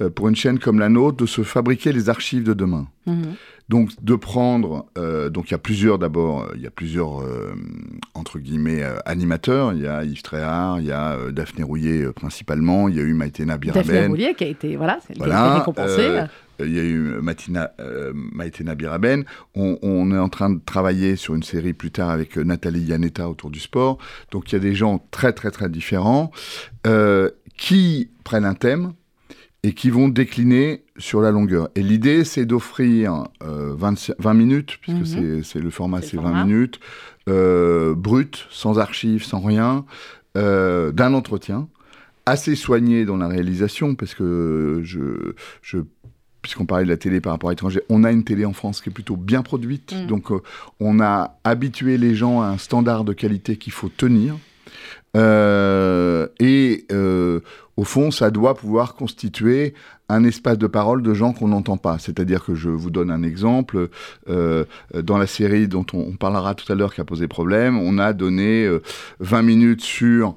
[0.00, 2.86] euh, pour une chaîne comme la nôtre, de se fabriquer les archives de demain.
[3.06, 3.34] Mhm.
[3.68, 7.20] Donc de prendre, euh, donc il y a plusieurs d'abord, euh, il y a plusieurs
[7.20, 7.52] euh,
[8.14, 9.72] entre guillemets euh, animateurs.
[9.72, 13.12] Il y a Yves Tréhard, il y a Daphné Rouillet principalement, il y a eu
[13.12, 16.20] Maïtena Daphné Biraben, Roulier qui a été, voilà, c'est- qui a été récompensée.
[16.60, 17.72] il y a eu Matina,
[18.14, 19.24] Maïtena Biraben.
[19.56, 23.28] On, on est en train de travailler sur une série plus tard avec Nathalie Yanetta
[23.28, 23.98] autour du sport.
[24.30, 26.30] Donc il y a des gens très très très différents
[26.86, 28.92] euh, qui prennent un thème
[29.62, 31.68] et qui vont décliner sur la longueur.
[31.74, 35.42] Et l'idée, c'est d'offrir euh, 20, 20 minutes, puisque Mhm.
[35.42, 36.44] c'est- le format, C'est c'est le 20 format.
[36.44, 36.80] minutes,
[37.28, 39.84] euh, brut, sans archives, sans rien,
[40.36, 41.68] euh, d'un entretien,
[42.26, 45.78] assez soigné dans la réalisation, parce que je, je
[46.42, 48.80] puisqu'on parlait de la télé par rapport à l'étranger, on a une télé en France
[48.80, 50.06] qui est plutôt bien produite, Mhm.
[50.06, 50.38] donc euh,
[50.78, 54.36] on a habitué les gens à un standard de qualité qu'il faut tenir.
[55.16, 57.40] Euh, et euh,
[57.76, 59.74] au fond, ça doit pouvoir constituer
[60.08, 61.98] un espace de parole de gens qu'on n'entend pas.
[61.98, 63.88] C'est-à-dire que je vous donne un exemple.
[64.28, 67.98] euh, dans la série dont on, parlera tout à l'heure qui a posé problème, on
[67.98, 68.82] a donné euh,
[69.20, 70.36] 20 minutes sur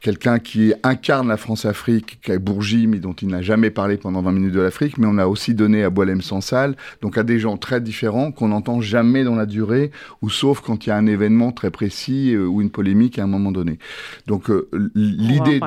[0.00, 4.22] quelqu'un qui incarne la France-Afrique, qui est Bourgie, mais dont il n'a jamais parlé pendant
[4.22, 7.38] 20 minutes de l'Afrique, mais on a aussi donné à Boilem Sansal, donc à des
[7.38, 9.90] gens très différents qu'on n'entend jamais dans la durée,
[10.22, 13.24] ou sauf quand il y a un événement très précis euh, ou une polémique à
[13.24, 13.78] un moment donné.
[14.26, 15.66] Donc euh, l'idée de.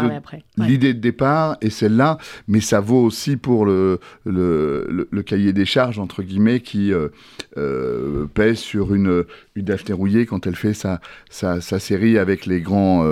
[0.57, 0.93] Ouais.
[0.93, 2.17] Départ est celle-là,
[2.47, 6.91] mais ça vaut aussi pour le, le, le- le cahier des charges, entre guillemets, qui
[6.93, 9.23] euh, pèse sur une,
[9.55, 13.03] une Daphné Rouillet quand elle fait sa, sa, sa série avec les grands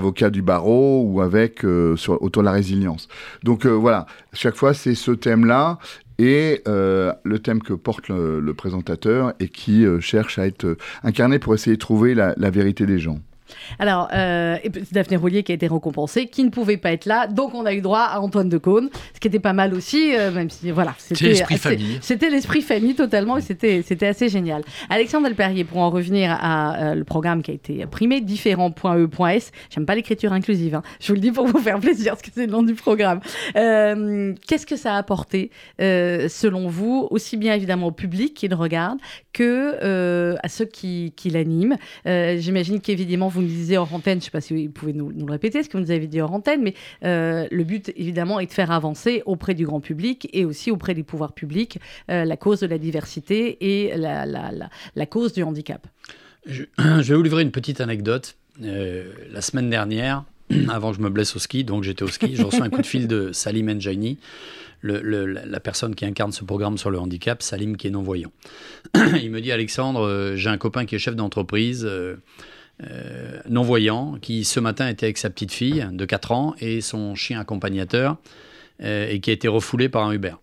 [0.00, 3.08] avocats du barreau ou avec euh, autour de la résilience.
[3.44, 5.78] Donc euh, voilà, chaque fois c'est ce thème-là
[6.18, 11.38] et euh, le thème que porte le, présentateur et qui euh, cherche à être incarné
[11.38, 13.18] pour essayer de trouver la vérité des gens.
[13.78, 14.56] Alors, euh,
[14.92, 17.74] Daphné Roulier qui a été récompensée, qui ne pouvait pas être là, donc on a
[17.74, 20.70] eu droit à Antoine de Caunes, ce qui était pas mal aussi, euh, même si
[20.70, 21.98] voilà, c'était l'esprit famille.
[22.00, 24.62] C'était l'esprit famille totalement, et c'était c'était assez génial.
[24.88, 29.52] Alexandre Delperrier, pour en revenir à euh, le programme qui a été primé, différents.e.s.
[29.70, 30.82] J'aime pas l'écriture inclusive, hein.
[31.00, 33.20] je vous le dis pour vous faire plaisir, parce que c'est le nom du programme.
[33.56, 38.56] Euh, Qu'est-ce que ça a apporté, selon vous, aussi bien évidemment au public qui le
[38.56, 38.98] regarde
[39.32, 41.76] que à ceux qui, qui l'animent?
[42.04, 45.12] J'imagine qu'évidemment, vous nous disiez hors antenne, je ne sais pas si vous pouvez nous,
[45.12, 46.74] nous le répéter, ce que vous nous avez dit hors antenne, mais
[47.04, 50.94] euh, le but, évidemment, est de faire avancer auprès du grand public et aussi auprès
[50.94, 51.78] des pouvoirs publics
[52.10, 55.86] euh, la cause de la diversité et la, la, la, la cause du handicap.
[56.46, 58.36] Je, je vais vous livrer une petite anecdote.
[58.62, 60.24] Euh, la semaine dernière,
[60.68, 62.80] avant que je me blesse au ski, donc j'étais au ski, je reçois un coup
[62.82, 64.18] de fil de Salim Njaini,
[64.82, 68.32] le, le- la personne qui incarne ce programme sur le handicap, Salim qui est non-voyant.
[69.22, 71.84] Il me dit Alexandre, j'ai un copain qui est chef d'entreprise.
[71.88, 72.16] euh,
[72.82, 77.14] euh, non-voyant, qui ce matin était avec sa petite fille de 4 ans et son
[77.14, 78.16] chien accompagnateur,
[78.82, 80.34] euh, et qui a été refoulé par un Uber.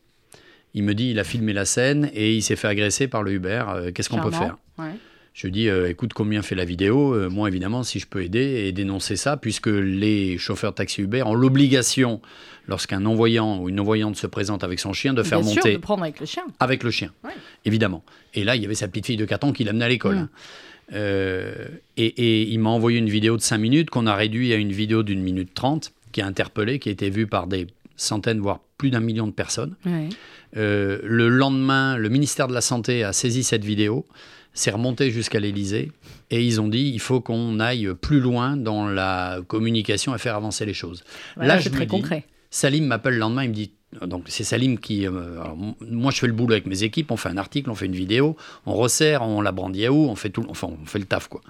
[0.74, 3.32] Il me dit, il a filmé la scène et il s'est fait agresser par le
[3.32, 3.64] Uber.
[3.70, 4.58] Euh, Qu'est-ce qu'on peut faire?
[4.78, 4.92] Ouais.
[5.34, 7.30] je dis, euh, écoute, combien fait la vidéo?
[7.32, 11.34] Moi, évidemment, si je peux aider et dénoncer ça, puisque les chauffeurs taxi Uber ont
[11.34, 12.22] l'obligation,
[12.68, 15.74] lorsqu'un non-voyant ou une non-voyante se présente avec son chien, de faire Bien monter sûr,
[15.80, 16.44] de prendre avec le chien.
[16.60, 17.32] avec le chien, Ouais.
[17.66, 18.04] évidemment.
[18.36, 20.16] Et là, il y avait sa petite fille de 4 ans qui l'amenait à l'école.
[20.18, 20.30] Mm.
[20.94, 24.56] Euh, et, et il m'a envoyé une vidéo de 5 minutes qu'on a réduit à
[24.56, 28.40] une vidéo d'une minute 30, qui a interpellé, qui a été vue par des centaines,
[28.40, 29.76] voire plus d'un million de personnes.
[29.86, 30.10] Ouais.
[30.56, 34.06] Euh, le lendemain, le ministère de la Santé a saisi cette vidéo,
[34.54, 35.92] s'est remonté jusqu'à l'Élysée,
[36.32, 40.36] et ils ont dit il faut qu'on aille plus loin dans la communication et faire
[40.36, 41.04] avancer les choses.
[41.36, 42.26] Voilà, Là, je très dis, concret.
[42.50, 43.72] Salim m'appelle le lendemain, il me dit
[44.06, 45.08] donc c'est Salim qui.
[45.08, 47.76] euh, alors, moi, je fais le boulot avec mes équipes, on fait un article, on
[47.76, 50.86] fait une vidéo, on resserre, on la brandit à où, on fait tout, enfin, on
[50.86, 51.42] fait le taf quoi.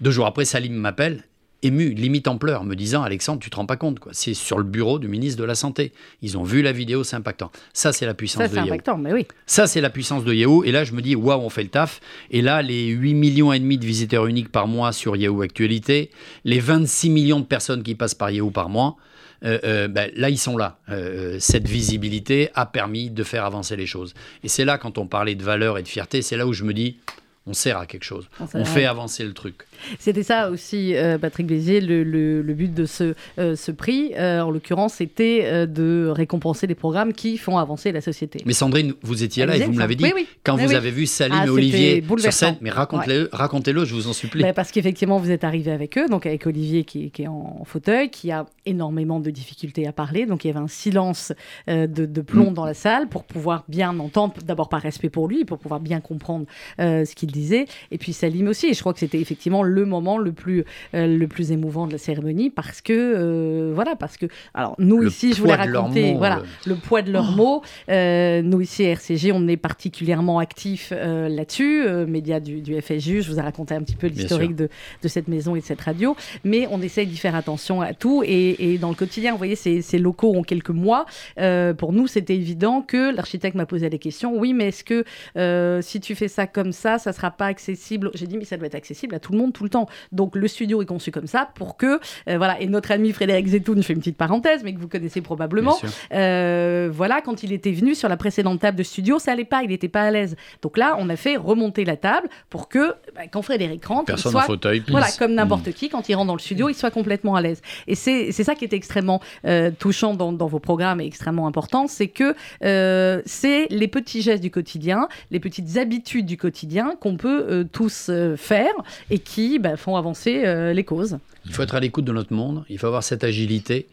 [0.00, 1.24] Deux jours après, Salim m'appelle,
[1.62, 4.12] ému, limite en pleurs, me disant Alexandre, tu te rends pas compte quoi.
[4.14, 5.92] C'est sur le bureau du ministre de la santé.
[6.22, 7.50] Ils ont vu la vidéo, c'est impactant.
[7.74, 8.68] Ça, c'est la puissance Ça, de c'est Yahoo.
[8.68, 9.26] impactant, mais oui.
[9.46, 10.64] Ça, c'est la puissance de Yahoo.
[10.64, 12.00] Et là, je me dis, waouh, on fait le taf.
[12.30, 16.10] Et là, les 8 millions et demi de visiteurs uniques par mois sur Yahoo Actualité,
[16.44, 18.96] les 26 millions de personnes qui passent par Yahoo par mois,
[19.42, 20.78] ben, là, ils sont là.
[20.88, 24.14] Euh, cette visibilité a permis de faire avancer les choses.
[24.44, 26.64] Et c'est là, quand on parlait de valeur et de fierté, c'est là où je
[26.64, 26.98] me dis,
[27.46, 28.28] on sert à quelque chose.
[28.54, 29.64] On fait avancer le truc.
[29.98, 34.12] C'était ça aussi, euh, Patrick Bézier, le, le- le but de ce, euh, ce prix.
[34.16, 38.42] Euh, en l'occurrence, c'était de récompenser des programmes qui font avancer la société.
[38.46, 40.04] Mais Sandrine, vous étiez là et vous me l'avez dit.
[40.04, 40.26] oui, oui.
[40.44, 40.74] Quand vous oui.
[40.74, 44.42] avez vu Salim Ah, et Olivier sur scène, mais racontez-le, je vous en supplie.
[44.42, 47.62] Bah, parce qu'effectivement, vous êtes arrivé avec eux, donc avec Olivier qui, qui est en
[47.64, 50.26] fauteuil, qui a énormément de difficultés à parler.
[50.26, 51.32] Donc il y avait un silence
[51.68, 52.24] de, de Mm.
[52.24, 55.80] plomb dans la salle pour pouvoir bien entendre, d'abord par respect pour lui, pour pouvoir
[55.80, 56.46] bien comprendre
[56.78, 57.64] ce qu'il disait.
[57.90, 58.66] Et puis Salim aussi.
[58.68, 61.92] Et je crois que c'était effectivement le moment le plus, euh, le plus émouvant de
[61.92, 66.12] la cérémonie parce que, euh, voilà, parce que, alors nous Le ici, je voulais raconter,
[66.12, 67.62] mots, voilà, le- le poids de leurs mots.
[67.88, 72.74] Euh, nous ici à RCG, on est particulièrement actifs euh, là-dessus, euh, médias du, du.
[72.80, 74.68] Je vous ai raconté un petit peu l'historique de,
[75.02, 78.22] de cette maison et de cette radio, mais on essaye d'y faire attention à tout.
[78.24, 81.06] Et, et dans le quotidien, vous voyez, ces, ces locaux ont quelques mois.
[81.38, 84.36] Euh, pour nous, c'était évident que l'architecte m'a posé des questions.
[84.36, 85.04] Oui, mais est-ce que
[85.36, 88.10] euh, si tu fais ça comme ça, ça sera pas accessible?
[88.14, 89.88] J'ai dit, mais ça doit être accessible à tout le monde tout le temps.
[90.10, 92.58] Donc le studio est conçu comme ça pour que, euh, voilà.
[92.62, 95.76] Et notre ami Frédéric Zetoun, je fais une petite parenthèse, mais que vous connaissez probablement.
[96.14, 99.62] Euh, voilà, quand il était venu sur la précédente table de studio, ça allait pas,
[99.62, 100.34] il n'était pas à l'aise.
[100.62, 104.18] Donc là, on a fait remonter la table pour que, bah, quand Frédéric rentre, il
[104.18, 104.82] soit en fauteuil.
[104.88, 105.18] voilà, please.
[105.18, 105.72] comme n'importe Mm.
[105.72, 107.60] qui, quand il rentre dans le studio, il soit complètement à l'aise.
[107.86, 111.86] Et c'est ça qui est extrêmement euh, touchant dans, dans vos programmes et extrêmement important,
[111.86, 117.18] c'est que euh, c'est les petits gestes du quotidien, les petites habitudes du quotidien qu'on
[117.18, 118.72] peut tous faire
[119.10, 121.18] et qui bah, font avancer euh, les causes.
[121.46, 123.86] Il faut être à l'écoute de notre monde, il faut avoir cette agilité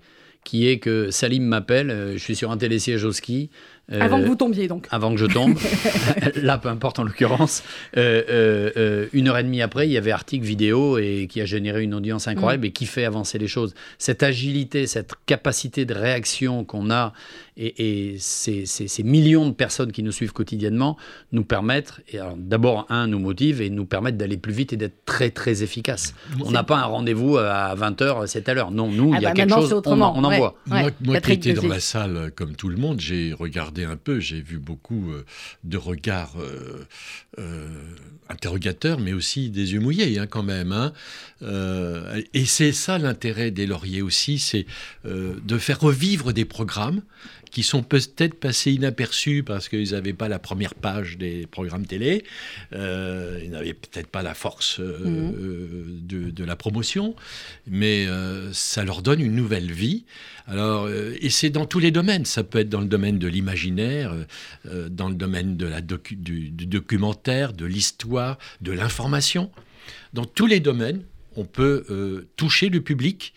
[0.43, 3.50] qui est que Salim m'appelle, euh, je suis sur un télésiège au ski.
[3.91, 4.88] euh, Avant que vous tombiez, donc.
[4.91, 5.58] avant que je tombe,
[6.41, 7.63] là peu importe en l'occurrence,
[7.98, 11.84] euh, une heure et demie après, il y avait article vidéo et qui a généré
[11.84, 13.74] une audience incroyable et qui fait avancer les choses.
[13.98, 17.12] Cette agilité, cette capacité de réaction qu'on a
[17.58, 20.96] et, et ces, ces- ces millions de personnes qui nous suivent quotidiennement
[21.32, 25.04] nous permettent, et d'abord un, nous motive et nous permettent d'aller plus vite et d'être
[25.06, 26.13] très très efficace.
[26.46, 28.72] On n'a pas un rendez-vous à 20h, c'est à l'heure.
[28.72, 30.13] Non, nous, Ah il y a bah quelque chose, c'est on, autrement.
[30.15, 30.56] on envoie.
[30.70, 30.82] Ouais.
[30.84, 33.98] moi, moi qui étais dans la salle euh, comme tout le monde, j'ai regardé un
[33.98, 35.26] peu, j'ai vu beaucoup euh,
[35.63, 36.86] de regards euh,
[37.39, 37.67] euh,
[38.30, 40.72] interrogateurs, mais aussi des yeux mouillés hein, quand même.
[40.72, 40.93] hein.
[41.43, 44.65] Euh, et c'est ça l'intérêt des lauriers aussi, c'est
[45.06, 47.02] euh, de faire revivre des programmes
[47.52, 52.23] qui sont peut-être passés inaperçus parce qu'ils n'avaient pas la première page des programmes télé,
[52.73, 56.08] euh, ils n'avaient peut-être pas la force euh, Mhm.
[56.08, 57.15] de, de la promotion,
[57.67, 60.04] mais euh, ça leur donne une nouvelle vie.
[60.47, 62.26] Alors, et c'est dans tous les domaines.
[62.26, 64.13] Ça peut être dans le domaine de l'imaginaire,
[64.89, 69.52] dans le domaine de la docu- du, du documentaire, de l'histoire, de l'information.
[70.13, 71.02] Dans tous les domaines,
[71.38, 73.34] on peut euh, toucher le public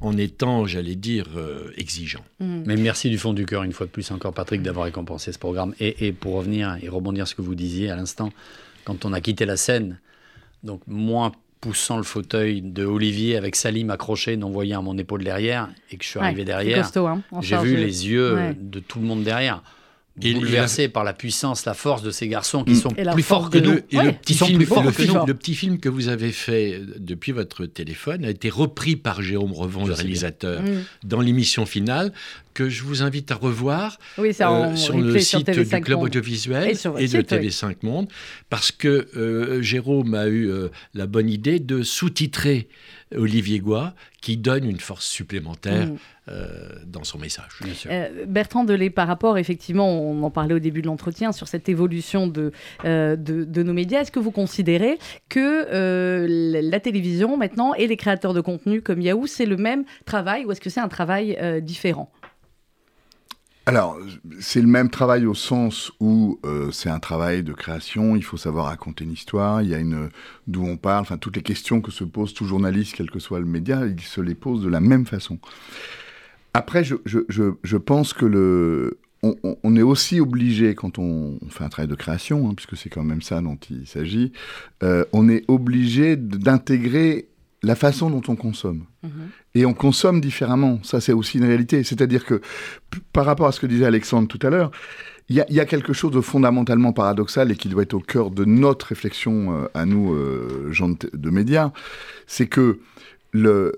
[0.00, 2.24] en étant, j'allais dire, euh, exigeant.
[2.38, 2.62] Mm.
[2.66, 5.38] Mais merci du fond du cœur, une fois de plus encore, Patrick, d'avoir récompensé ce
[5.40, 5.74] programme.
[5.80, 8.30] Et, et pour revenir et rebondir sur ce que vous disiez à l'instant,
[8.84, 9.98] quand on a quitté la scène,
[10.62, 15.24] donc moi poussant le fauteuil de Olivier avec Salim accroché, non voyant à mon épaule
[15.24, 18.56] derrière, et que je suis Ouais, arrivé derrière, costaud, hein, j'ai vu les yeux Ouais.
[18.56, 19.62] de tout le monde derrière.
[20.22, 22.76] Et- et Bouleversé par la puissance, la force de ces garçons qui Mm.
[22.76, 23.72] sont plus forts que nous.
[23.72, 24.34] Le- et Ouais, le, petit
[25.54, 29.86] film, que vous avez fait euh, depuis votre téléphone a été repris par Jérôme Revon,
[29.86, 30.66] le réalisateur, Mm.
[31.04, 32.12] dans l'émission finale,
[32.58, 35.98] que je vous invite à revoir Oui, euh, sur le sur site TV5 du Club
[35.98, 36.06] Monde.
[36.06, 37.38] audiovisuel Et sur de site, oui.
[37.48, 38.08] TV5 Monde,
[38.50, 42.68] parce que euh, Jérôme a eu euh, la bonne idée de sous-titrer
[43.16, 45.96] Olivier Goua, qui donne une force supplémentaire Mm.
[46.28, 46.48] euh,
[46.86, 47.52] dans son message.
[47.62, 47.90] Bien sûr.
[47.92, 51.68] Euh, Bertrand Delay, par rapport, effectivement, on en parlait au début de l'entretien, sur cette
[51.70, 52.52] évolution de,
[52.84, 54.98] euh, de, de nos médias, est-ce que vous considérez
[55.30, 59.56] que euh, la, la télévision maintenant et les créateurs de contenu comme Yahoo, c'est le
[59.56, 62.10] même travail ou est-ce que c'est un travail euh, différent?
[63.68, 63.98] Alors,
[64.40, 68.38] c'est le même travail au sens où euh, c'est un travail de création, il faut
[68.38, 70.08] savoir raconter une histoire, il y a une
[70.46, 73.40] d'où on parle, enfin toutes les questions que se pose tout journaliste, quel que soit
[73.40, 75.38] le média, il se les pose de la même façon.
[76.54, 81.38] Après, je, je, je, je pense que le, on, on- est aussi obligé, quand on,
[81.50, 84.32] fait un travail de création, hein, puisque c'est quand même ça dont il s'agit,
[84.82, 87.28] euh, on est obligé d'intégrer
[87.62, 88.84] la façon dont on consomme.
[89.54, 90.80] Et on consomme différemment.
[90.84, 91.82] Ça, c'est aussi une réalité.
[91.82, 92.40] C'est-à-dire que,
[93.12, 94.70] par rapport à ce que disait Alexandre tout à l'heure,
[95.28, 97.94] il y, a- il y a quelque chose de fondamentalement paradoxal et qui doit être
[97.94, 101.72] au cœur de notre réflexion euh, à nous, euh, gens de, médias,
[102.26, 102.78] c'est que
[103.32, 103.72] le,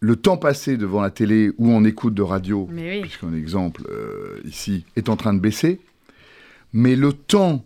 [0.00, 3.00] le temps passé devant la télé ou en écoute de radio, oui.
[3.00, 5.80] puisqu'un exemple euh, ici est en train de baisser,
[6.72, 7.64] mais le temps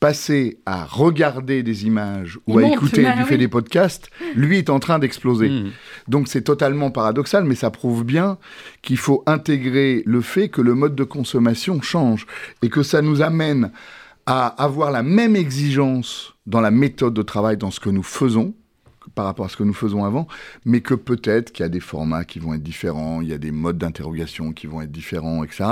[0.00, 3.38] passé à regarder des images ou Il à monte, écouter bah du fait oui.
[3.38, 5.50] des podcasts, lui est en train d'exploser.
[5.50, 5.70] Mmh.
[6.08, 8.38] Donc c'est totalement paradoxal, mais ça prouve bien
[8.80, 12.26] qu'il faut intégrer le fait que le mode de consommation change
[12.62, 13.70] et que ça nous amène
[14.24, 18.54] à avoir la même exigence dans la méthode de travail, dans ce que nous faisons
[19.14, 20.28] par rapport à ce que nous faisons avant,
[20.64, 23.38] mais que peut-être qu'il y a des formats qui vont être différents, il y a
[23.38, 25.64] des modes d'interrogation qui vont être différents, etc.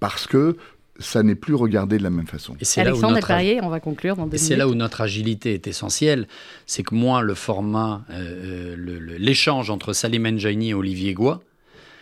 [0.00, 0.56] Parce que
[0.98, 2.56] ça n'est plus regardé de la même façon.
[2.60, 4.66] Et c'est là où Alexandre notre Delperrier, on va conclure dans deux Et c'est là
[4.68, 6.26] où notre agilité est essentielle.
[6.66, 11.40] C'est que moi, le format, euh, le- l'échange entre Salim Enjaini et Olivier Goua,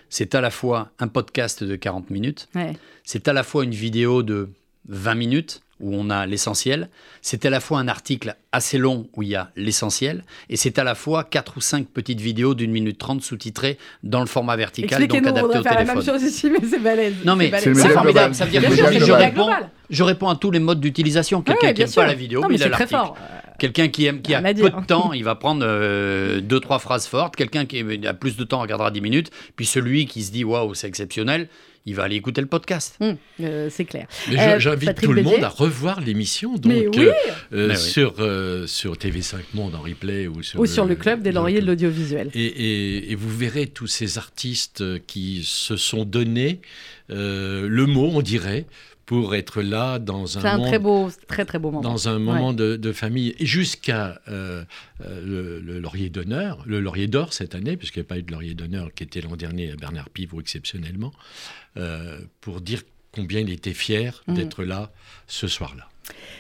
[0.09, 2.73] c'est à la fois un podcast de 40 minutes, Ouais.
[3.05, 4.49] c'est à la fois une vidéo de
[4.89, 6.89] 20 minutes où on a l'essentiel,
[7.21, 10.79] c'est à la fois un article assez long où il y a l'essentiel, et c'est
[10.79, 14.57] à la fois quatre ou cinq petites vidéos d'une minute trente soutitrées dans le format
[14.57, 16.15] vertical, donc adapté au faire la même téléphone.
[16.15, 17.15] chose ici, mais c'est balèze.
[17.25, 17.53] Non mais.
[17.59, 19.71] C'est formidable, ça veut dire que je, réponds, global.
[19.91, 21.43] je réponds à tous les modes d'utilisation.
[21.43, 22.97] Quelqu'un Ouais, qui n'aime pas la vidéo, Non, mais il a l'article.
[23.59, 27.07] Quelqu'un qui aime, qui a peu de temps, il va prendre euh, deux trois phrases
[27.07, 27.37] fortes.
[27.37, 29.31] Quelqu'un qui a plus de temps regardera 10 minutes.
[29.57, 31.49] Puis celui qui se dit waouh c'est exceptionnel,
[31.87, 32.97] il va aller écouter le podcast.
[33.01, 34.07] Hum, euh, c'est clair.
[34.31, 36.55] Mais Euh, j'invite tout le monde à revoir l'émission.
[36.57, 37.07] Donc, Mais oui.
[37.07, 37.13] euh,
[37.53, 37.81] euh, Mais oui.
[37.81, 41.61] sur, euh, sur TV5 Monde en replay ou sur, Ou sur le club des lauriers
[41.61, 42.31] de l'audiovisuel.
[42.35, 46.61] Et, et- et vous verrez tous ces artistes qui se sont donnés
[47.11, 48.67] euh, le mot, on dirait,
[49.07, 51.89] pour être là dans un un monde très beau, très très beau moment.
[51.89, 54.65] dans un moment de, de famille, jusqu'à euh,
[55.05, 58.23] euh, le, le laurier d'honneur, le laurier d'or cette année, puisqu'il n'y a pas eu
[58.25, 61.13] de laurier d'honneur qui était l'an dernier à Bernard Pivot exceptionnellement,
[61.77, 62.83] euh, pour dire
[63.13, 64.35] combien il était fier Mhm.
[64.35, 64.91] d'être là
[65.29, 65.89] ce soir-là.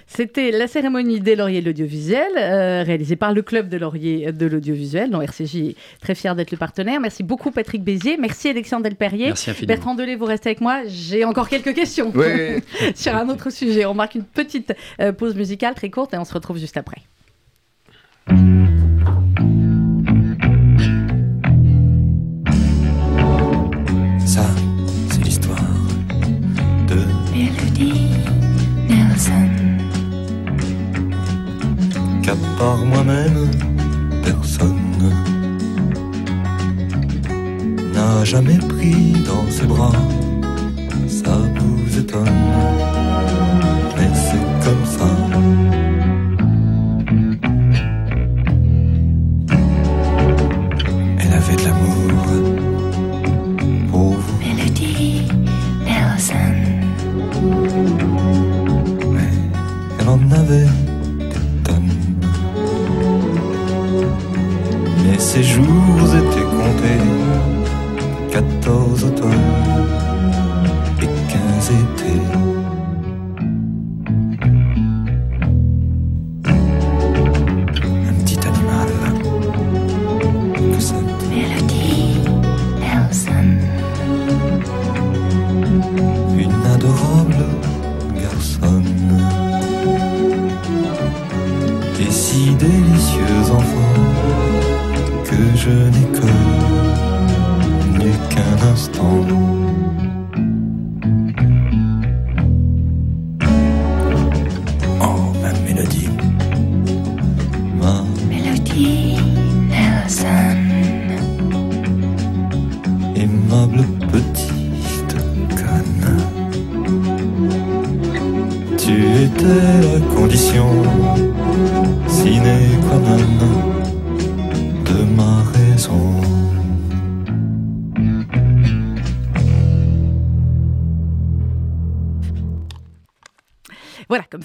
[0.06, 4.46] C'était la cérémonie des lauriers de l'audiovisuel, euh, réalisée par le club de lauriers de
[4.46, 7.00] l'audiovisuel, dont RCJ est très fier d'être le partenaire.
[7.00, 9.26] Merci beaucoup Patrick Béziers, merci Alexandre Delperrier.
[9.26, 9.74] Merci infiniment.
[9.74, 10.82] Bertrand Delay, vous restez avec moi.
[10.86, 12.62] J'ai encore quelques questions Oui.
[12.94, 13.84] sur un autre sujet.
[13.84, 17.02] On marque une petite euh, pause musicale très courte et on se retrouve juste après.
[29.16, 29.48] Nelson.
[32.22, 33.50] qu'à part moi-même,
[34.22, 35.14] personne
[37.94, 39.92] n'a jamais pris dans ses bras.
[41.08, 42.42] Ça vous étonne,
[65.36, 67.02] ses jours étaient comptés.
[68.30, 69.30] 14 automnes
[71.02, 72.25] et 15 étés.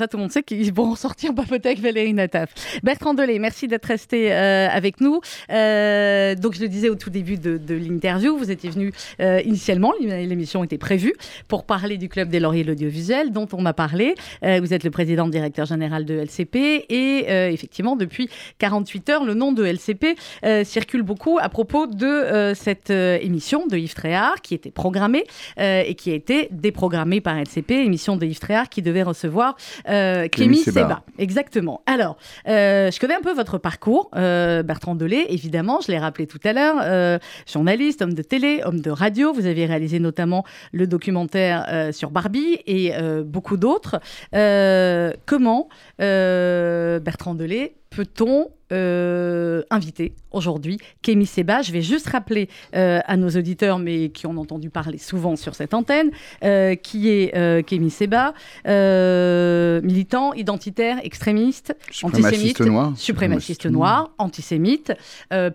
[0.07, 2.49] Tout le monde sait qu'ils vont sortir papoter avec Valérie Nataf.
[2.83, 5.21] Bertrand Delay, merci d'être resté euh, avec nous.
[5.51, 9.93] Euh, donc je le disais au tout début de, l'interview, vous étiez venu euh, initialement,
[9.99, 11.13] l'émission était prévue
[11.47, 14.15] pour parler du Club des Lauriers de l'audiovisuel dont on a parlé.
[14.41, 18.29] Vous êtes le président directeur général de LCP et effectivement depuis
[18.59, 20.15] 48 heures, le nom de LCP
[20.63, 25.23] circule beaucoup à propos de cette émission de Yves Tréhard qui était programmée
[25.57, 29.55] et qui a été déprogrammée par LCP, émission de Yves Tréhard qui devait recevoir
[29.91, 31.03] euh, Kémy Kémy Seba.
[31.17, 31.81] Exactement.
[31.85, 32.17] Alors,
[32.47, 36.39] euh, je connais un peu votre parcours, euh, Bertrand Delay, évidemment, je l'ai rappelé tout
[36.43, 39.33] à l'heure, euh, journaliste, homme de télé, homme de radio.
[39.33, 43.99] Vous avez réalisé notamment le documentaire euh, sur Barbie et euh, beaucoup d'autres.
[44.35, 45.69] Euh, comment,
[46.01, 53.17] euh, Bertrand Delay, peut-on euh, inviter aujourd'hui Kémy Seba Je vais juste rappeler euh, à
[53.17, 56.11] nos auditeurs, mais qui ont entendu parler souvent sur cette antenne,
[56.43, 58.33] euh, qui est Kémy Seba,
[58.65, 62.93] militant, identitaire, extrémiste, Suprémaciste antisémite, noir.
[62.95, 64.93] suprémaciste noir, antisémite,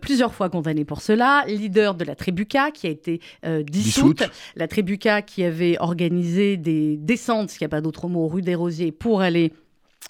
[0.00, 4.30] plusieurs fois condamné pour cela, leader de la Tribuca qui a été dissoute, Dissoute.
[4.56, 8.54] la Tribuca qui avait organisé des descentes, s'il n'y a pas d'autre mot, rue des
[8.54, 9.52] Rosiers pour aller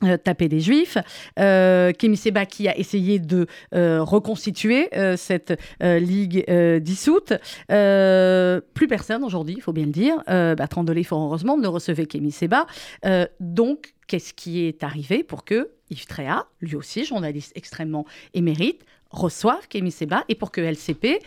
[0.04, 0.98] euh, taper des juifs.
[1.38, 6.44] Euh, Kémy Seba qui a essayé de euh, reconstituer euh, cette ligue
[6.80, 7.32] dissoute.
[7.68, 10.22] Plus personne aujourd'hui, il faut bien le dire.
[10.26, 12.66] Bertrand Delay, fort heureusement, ne recevait Kémy Seba.
[13.40, 19.66] Donc, qu'est-ce qui est arrivé pour que Yves Tréa, lui aussi journaliste extrêmement émérite, reçoive
[19.68, 21.20] Kémy Seba et pour que LCP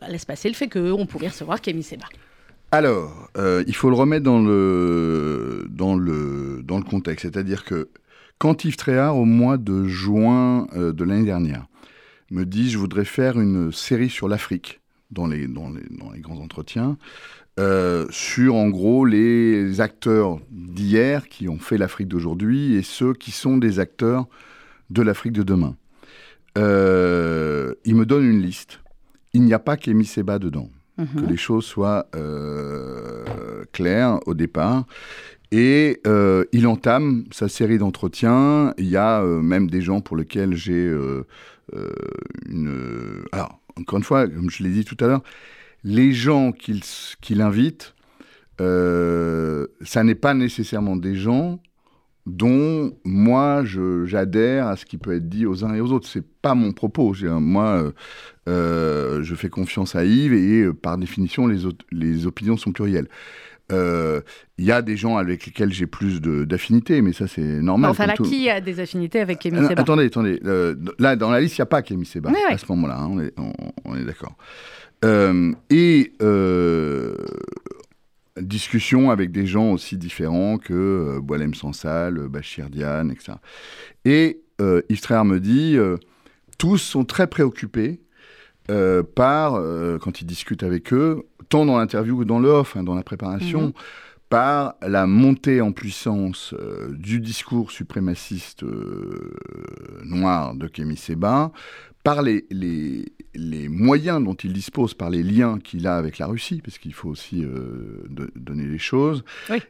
[0.00, 2.06] bah, laisse passer le fait qu'on pouvait recevoir Kémy Seba?
[2.70, 3.28] Alors,
[3.66, 7.22] il faut le remettre dans le, dans le, dans le contexte.
[7.22, 7.88] C'est-à-dire que
[8.38, 11.66] quand Yves Tréhard, au mois de juin euh, de l'année dernière,
[12.30, 14.80] me dit je voudrais faire une série sur l'Afrique
[15.10, 16.98] dans les, dans, les, dans les grands entretiens,
[17.60, 23.30] euh, sur en gros les acteurs d'hier qui ont fait l'Afrique d'aujourd'hui et ceux qui
[23.30, 24.26] sont des acteurs
[24.90, 25.76] de l'Afrique de demain.
[26.58, 28.80] Euh, il me donne une liste.
[29.32, 34.84] Il n'y a pas qu'Émy Seba dedans que les choses soient euh, claires au départ.
[35.52, 38.74] Et euh, il entame sa série d'entretiens.
[38.78, 41.26] Il y a euh, même des gens pour lesquels j'ai euh,
[42.48, 43.24] une...
[43.32, 45.22] Alors, encore une fois, comme je l'ai dit tout à l'heure,
[45.84, 47.94] les gens qu'il invite,
[48.58, 51.60] ça n'est pas nécessairement des gens
[52.26, 53.64] dont moi
[54.04, 56.08] j'adhère à ce qui peut être dit aux uns et aux autres.
[56.08, 57.14] C'est pas mon propos.
[57.22, 57.92] Moi,
[58.46, 63.08] je fais confiance à Yves et par définition les, les opinions sont plurielles.
[63.72, 64.20] Euh,
[64.58, 67.90] Il y a des gens avec lesquels j'ai plus de- d'affinité, mais ça c'est normal.
[67.90, 70.38] Enfin, là, tout- qui a des affinités avec Kémy Ah, Seba Attendez, attendez.
[70.44, 72.54] euh, là, dans la liste, il n'y a pas Kémy Seba Ouais, ouais.
[72.54, 72.98] à ce moment-là.
[73.00, 73.52] hein, on est, on-
[73.84, 74.36] on est d'accord.
[75.04, 77.16] Euh, et euh,
[78.40, 80.72] discussion avec des gens aussi différents que
[81.16, 83.32] euh, Boilem Sansal, euh, Bachir Diane, etc.
[84.04, 85.96] Et euh, Yves Tréhard me dit euh,
[86.58, 88.00] tous sont très préoccupés
[88.70, 92.76] euh, par, euh, quand il discute avec eux, tant dans l'interview que dans le off,
[92.76, 93.72] hein, dans la préparation, Mhm.
[94.30, 98.64] par la montée en puissance euh, du discours suprémaciste
[100.04, 101.52] noir de Kémy Seba,
[102.02, 106.26] par les, les, les moyens dont il dispose, par les liens qu'il a avec la
[106.26, 109.62] Russie, parce qu'il faut aussi de- donner les choses, Oui,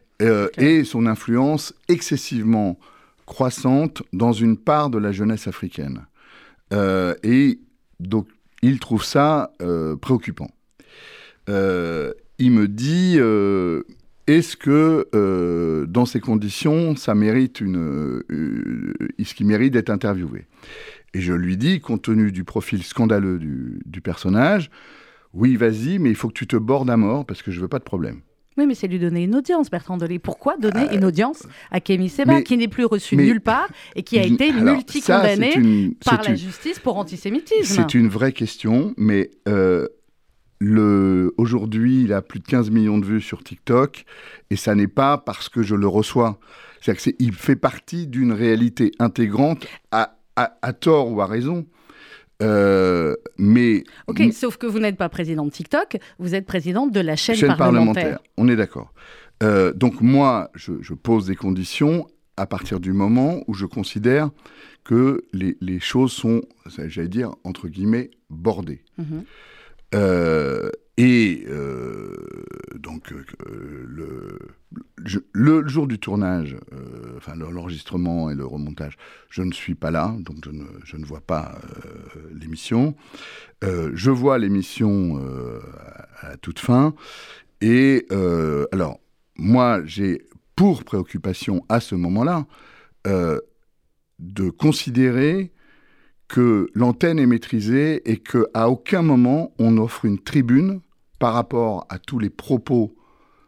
[0.57, 2.77] et son influence excessivement
[3.25, 6.05] croissante dans une part de la jeunesse africaine.
[7.23, 7.59] Et
[7.99, 8.27] donc,
[8.65, 10.49] il trouve ça euh, préoccupant.
[11.49, 13.83] Euh, il me dit, euh,
[14.27, 18.23] est-ce que dans ces conditions, ça mérite une,
[19.19, 20.47] est-ce qu'il mérite d'être interviewé?
[21.13, 24.69] Et je lui dis, compte tenu du profil scandaleux du, du personnage,
[25.33, 27.67] oui, vas-y, mais il faut que tu te bordes à mort parce que je veux
[27.67, 28.21] pas de problème.
[28.57, 30.17] Oui, mais c'est lui donner une audience, Bertrand Delay.
[30.19, 33.67] Pourquoi donner une audience à Kémy Seba, Euh, mais- qui n'est plus reçu nulle part
[33.95, 38.93] et qui a été multi-condamné par la une- justice pour antisémitisme C'est une vraie question,
[38.97, 39.87] mais euh,
[40.59, 41.33] le...
[41.37, 44.05] aujourd'hui, il a plus de 15 millions de vues sur TikTok,
[44.49, 46.39] et ça n'est pas parce que je le reçois.
[46.81, 51.65] C'est-à-dire qu'il fait partie d'une réalité intégrante, à, à- à tort ou à raison.
[52.41, 56.99] Euh, mais Ok, sauf que vous n'êtes pas président de TikTok, vous êtes président de
[56.99, 57.93] la chaîne, chaîne parlementaire.
[57.93, 58.93] parlementaire, on est d'accord.
[59.43, 62.07] Euh, donc moi, je, je pose des conditions
[62.37, 64.29] à partir du moment où je considère
[64.83, 68.83] que les, les choses sont, j'allais dire, entre guillemets, bordées.
[68.97, 69.23] Mhm.
[69.93, 72.15] Euh, et euh,
[72.75, 74.39] donc, euh, le,
[75.33, 78.97] le jour du tournage, euh, enfin le- l'enregistrement et le remontage,
[79.29, 81.89] je ne suis pas là, donc je ne, je ne vois pas euh,
[82.33, 82.95] l'émission.
[83.63, 85.21] Euh, je vois l'émission
[86.21, 86.93] à, toute fin.
[87.61, 88.07] Et
[88.71, 88.99] alors,
[89.37, 90.23] moi, j'ai
[90.55, 92.45] pour préoccupation à ce moment-là
[94.19, 95.51] de considérer
[96.27, 100.81] que l'antenne est maîtrisée et qu'à aucun moment on offre une tribune
[101.19, 102.95] par rapport à tous les propos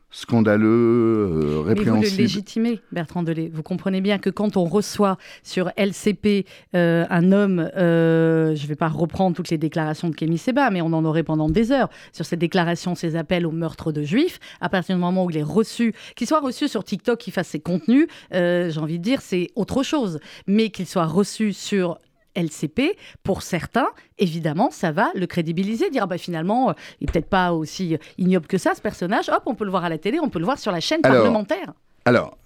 [0.10, 2.22] scandaleux, euh, Mais vous le répréhensibles.
[2.22, 3.52] légitimez, Bertrand Delay.
[3.54, 8.68] Vous comprenez bien que quand on reçoit sur LCP euh, un homme, euh, je ne
[8.68, 11.72] vais pas reprendre toutes les déclarations de Kémy Seba, mais on en aurait pendant des
[11.72, 15.30] heures sur ces déclarations, ces appels au meurtre de juifs, à partir du moment où
[15.30, 19.00] il est reçu, qu'il soit reçu sur TikTok, qu'il fasse ses contenus, euh, j'ai envie
[19.00, 20.20] de dire, c'est autre chose.
[20.48, 22.00] Mais qu'il soit reçu sur
[22.38, 23.88] LCP, pour certains,
[24.20, 27.98] évidemment, ça va le crédibiliser, dire ah bah finalement, euh, il n'est peut-être pas aussi
[28.18, 29.28] ignoble que ça, ce personnage.
[29.30, 31.02] Hop, on peut le voir à la télé, on peut le voir sur la chaîne
[31.04, 31.74] Alors, parlementaire.
[32.06, 32.38] Alors,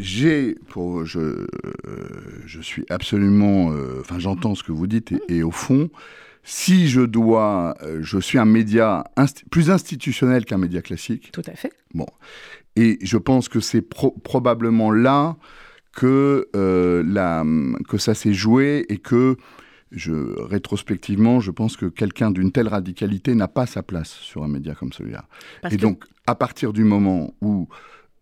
[0.00, 1.46] j'ai, pour, je, euh,
[2.46, 5.90] je suis absolument, euh, enfin, j'entends ce que vous dites et, et au fond,
[6.42, 9.04] si je dois, euh, je suis un média
[9.50, 11.30] plus institutionnel qu'un média classique.
[11.32, 11.72] Tout à fait.
[11.94, 12.06] Bon,
[12.76, 15.36] et je pense que c'est pro- probablement là
[16.00, 17.44] que euh, la,
[17.88, 19.36] que ça s'est joué et que
[19.92, 20.12] je,
[20.54, 24.74] rétrospectivement, je pense que quelqu'un d'une telle radicalité n'a pas sa place sur un média
[24.74, 25.24] comme celui-là.
[25.70, 27.68] Et que- donc, à partir du moment où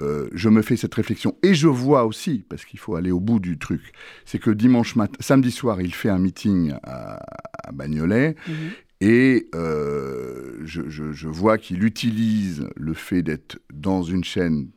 [0.00, 3.20] euh, je me fais cette réflexion, et je vois aussi, parce qu'il faut aller au
[3.20, 3.82] bout du truc,
[4.24, 7.20] c'est que dimanche matin, samedi soir, il fait un meeting à,
[7.68, 8.54] à Bagnolet, Mhm.
[9.00, 14.68] et euh, je, je- je vois qu'il utilise le fait d'être dans une chaîne,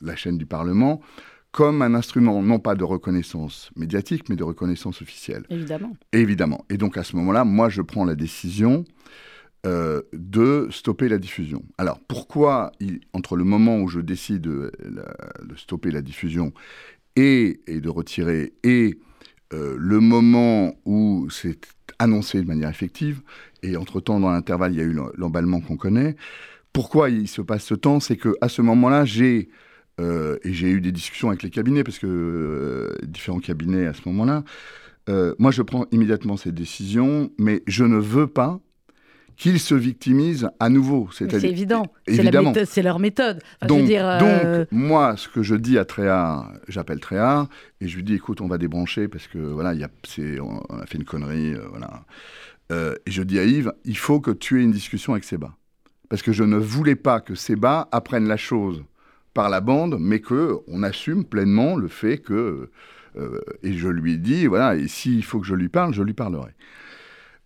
[0.00, 1.00] la chaîne du Parlement,
[1.50, 5.44] comme un instrument, non pas de reconnaissance médiatique, mais de reconnaissance officielle.
[5.50, 5.96] Évidemment.
[6.12, 6.64] Évidemment.
[6.70, 8.84] Et donc à ce moment-là, moi, je prends la décision
[9.66, 11.62] euh, de stopper la diffusion.
[11.78, 16.52] Alors pourquoi, il- entre le moment où je décide de, la- de stopper la diffusion
[17.16, 18.98] et, et de retirer, et
[19.52, 21.58] euh, le moment où c'est
[21.98, 23.22] annoncé de manière effective,
[23.64, 26.14] et entre-temps, dans l'intervalle, il y a eu l'em- l'emballement qu'on connaît,
[26.72, 29.48] pourquoi il se passe ce temps C'est que à ce moment-là, j'ai...
[30.00, 33.92] euh, et j'ai eu des discussions avec les cabinets, parce que euh, différents cabinets à
[33.94, 34.44] ce moment-là,
[35.08, 38.60] euh, moi, je prends immédiatement cette décision, mais je ne veux pas
[39.36, 41.08] qu'ils se victimisent à nouveau.
[41.12, 41.84] C'est évident.
[42.08, 42.50] C'est la Évidemment.
[42.50, 43.38] méthode- C'est leur méthode.
[43.62, 47.48] Enfin, donc, dire, donc, moi, ce que je dis à Tréhard, j'appelle Tréhard
[47.80, 49.88] et je lui dis, écoute, on va débrancher parce que voilà, il y a,
[50.42, 52.02] on, on a fait une connerie, voilà.
[53.06, 55.56] Et je dis à Yves, il faut que tu aies une discussion avec Seba,
[56.10, 58.82] parce que je ne voulais pas que Seba apprenne la chose
[59.38, 62.70] par la bande, mais que on assume pleinement le fait que,
[63.16, 66.02] euh, et je lui ai dit, voilà, et s'il faut que je lui parle, je
[66.02, 66.50] lui parlerai.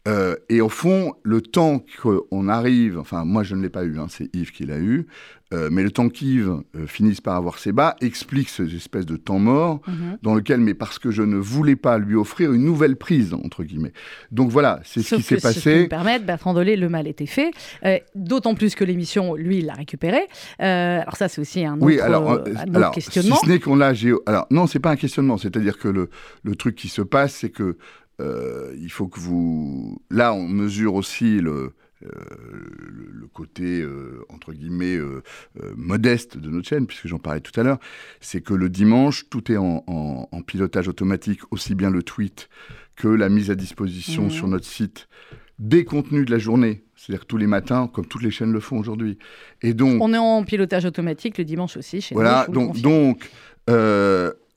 [0.09, 3.99] Euh, et au fond, le temps qu'on arrive, enfin moi je ne l'ai pas eu,
[3.99, 5.07] hein, c'est Yves qui l'a eu,
[5.55, 9.17] euh, mais le temps qu'Yves euh, finisse par avoir ses bas explique ces espèces de
[9.17, 10.19] temps mort mhm.
[10.23, 13.63] dans lequel, mais parce que je ne voulais pas lui offrir une nouvelle prise, entre
[13.63, 13.93] guillemets.
[14.33, 15.83] Donc voilà, c'est ce qui s'est si je passé.
[15.83, 17.53] me permettre, Bertrand Delay, le mal était fait.
[18.15, 20.23] D'autant plus que l'émission, lui, l'a récupéré.
[20.59, 23.37] Alors ça, c'est aussi un autre, Oui, alors, un autre alors questionnement.
[23.37, 24.23] si ce n'est qu'on l'a géo...
[24.27, 26.09] Alors non, c'est pas un questionnement, c'est-à-dire que le,
[26.45, 27.77] le truc qui se passe, c'est que
[28.21, 30.01] euh, il faut que vous...
[30.11, 31.73] Là, on mesure aussi le,
[32.05, 32.09] euh,
[32.89, 35.23] le, le côté, euh, entre guillemets, euh,
[35.77, 37.79] modeste de notre chaîne, puisque j'en parlais tout à l'heure,
[38.21, 42.49] c'est que le dimanche, tout est en, en- en pilotage automatique, aussi bien le tweet
[42.97, 44.31] que la mise à disposition Mhm.
[44.31, 45.09] sur notre site
[45.59, 48.79] des contenus de la journée, c'est-à-dire tous les matins, comme toutes les chaînes le font
[48.79, 49.17] aujourd'hui.
[49.63, 52.53] Et donc, On est en pilotage automatique le dimanche aussi chez voilà, nous.
[52.55, 52.93] le donc, confirme.
[52.93, 53.31] donc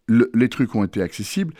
[0.07, 1.53] le- les trucs ont été accessibles.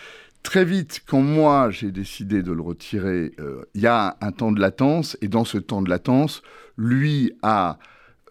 [0.46, 4.52] Très vite, quand moi j'ai décidé de le retirer, euh, il y a un temps
[4.52, 6.44] de latence, et dans ce temps de latence,
[6.78, 7.78] lui a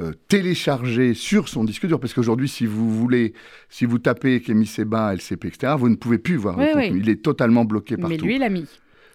[0.01, 3.35] euh, téléchargé sur son disque dur, parce qu'aujourd'hui, si vous voulez,
[3.69, 6.87] si vous tapez Kémy Seba, LCP, etc., vous ne pouvez plus voir Oui, le oui.
[6.89, 7.01] contenu.
[7.01, 8.11] Il est totalement bloqué partout.
[8.11, 8.67] Mais lui, il a mis.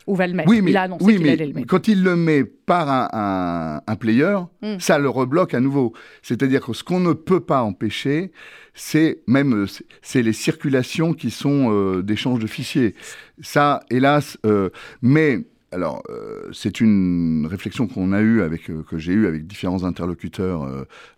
[0.09, 0.49] Ou va le mettre.
[0.49, 1.67] Oui, mais, il a annoncé oui, qu'il mais allait le mettre.
[1.67, 4.79] quand il le met par un, un- un player, Mm.
[4.79, 5.93] ça le rebloque à nouveau.
[6.23, 8.31] C'est-à-dire que ce qu'on ne peut pas empêcher,
[8.73, 9.65] c'est même
[10.01, 12.95] c'est- les circulations qui sont euh, d'échange de fichiers.
[13.41, 14.69] Ça, hélas, euh,
[15.01, 19.45] mais alors euh, c'est une réflexion qu'on a eue avec euh, que j'ai eue avec
[19.45, 20.67] différents interlocuteurs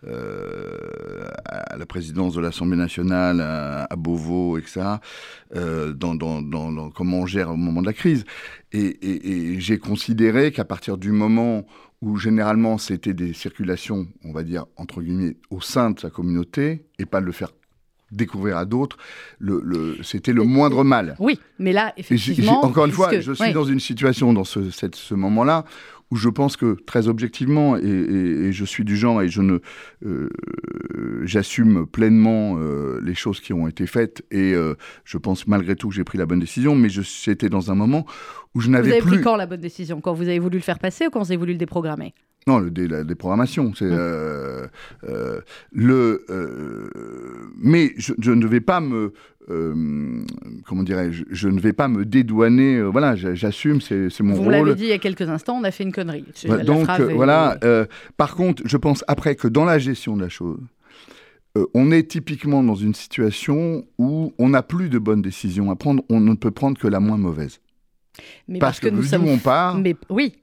[0.06, 4.82] euh, à la présidence de l'Assemblée nationale, à, Beauvau, etc.
[5.54, 8.26] dans, comment on gère au moment de la crise.
[8.74, 11.66] Et j'ai considéré qu'à partir du moment
[12.02, 16.86] où généralement c'était des circulations, on va dire, entre guillemets, au sein de sa communauté,
[16.99, 17.52] et pas de le faire
[18.12, 18.97] découvrir à d'autres,
[19.39, 21.16] le, le- c'était le moindre mal.
[21.20, 22.64] Oui, mais là, effectivement.
[22.66, 23.53] encore une fois, je suis ouais.
[23.53, 25.66] dans une situation, dans ce, cette- ce moment-là,
[26.12, 29.41] où je pense que très objectivement, et, et- et je suis du genre, et je
[29.41, 29.59] ne,
[30.05, 30.30] euh,
[31.24, 35.89] j'assume pleinement euh, les choses qui ont été faites, et euh, je pense malgré tout
[35.89, 38.05] que j'ai pris la bonne décision, mais j'étais dans un moment
[38.53, 39.12] où je Vous n'avais avez plus.
[39.12, 40.01] pris quand la bonne décision?
[40.01, 42.14] Quand vous avez voulu le faire passer ou quand vous avez voulu le déprogrammer?
[42.48, 43.92] Non, le la déprogrammation, c'est Hum.
[43.94, 44.68] euh,
[45.08, 46.26] euh, le.
[46.30, 46.89] euh,
[47.58, 49.14] mais je, je ne vais pas me.
[50.66, 52.82] comment dirais-je Je ne vais pas me dédouaner.
[52.84, 54.52] voilà, j'a- j'assume, c'est c'est mon Vous rôle.
[54.54, 56.26] l'avez dit il y a quelques instants, on a fait une connerie.
[56.46, 57.58] La donc est- voilà.
[58.18, 60.60] par contre, je pense après que dans la gestion de la chose,
[61.58, 65.76] euh, on est typiquement dans une situation où on n'a plus de bonnes décisions à
[65.76, 66.02] prendre.
[66.10, 67.60] On ne peut prendre que la moins mauvaise.
[68.48, 69.28] Mais parce que nous sommes.
[69.28, 70.34] on part, Mais oui.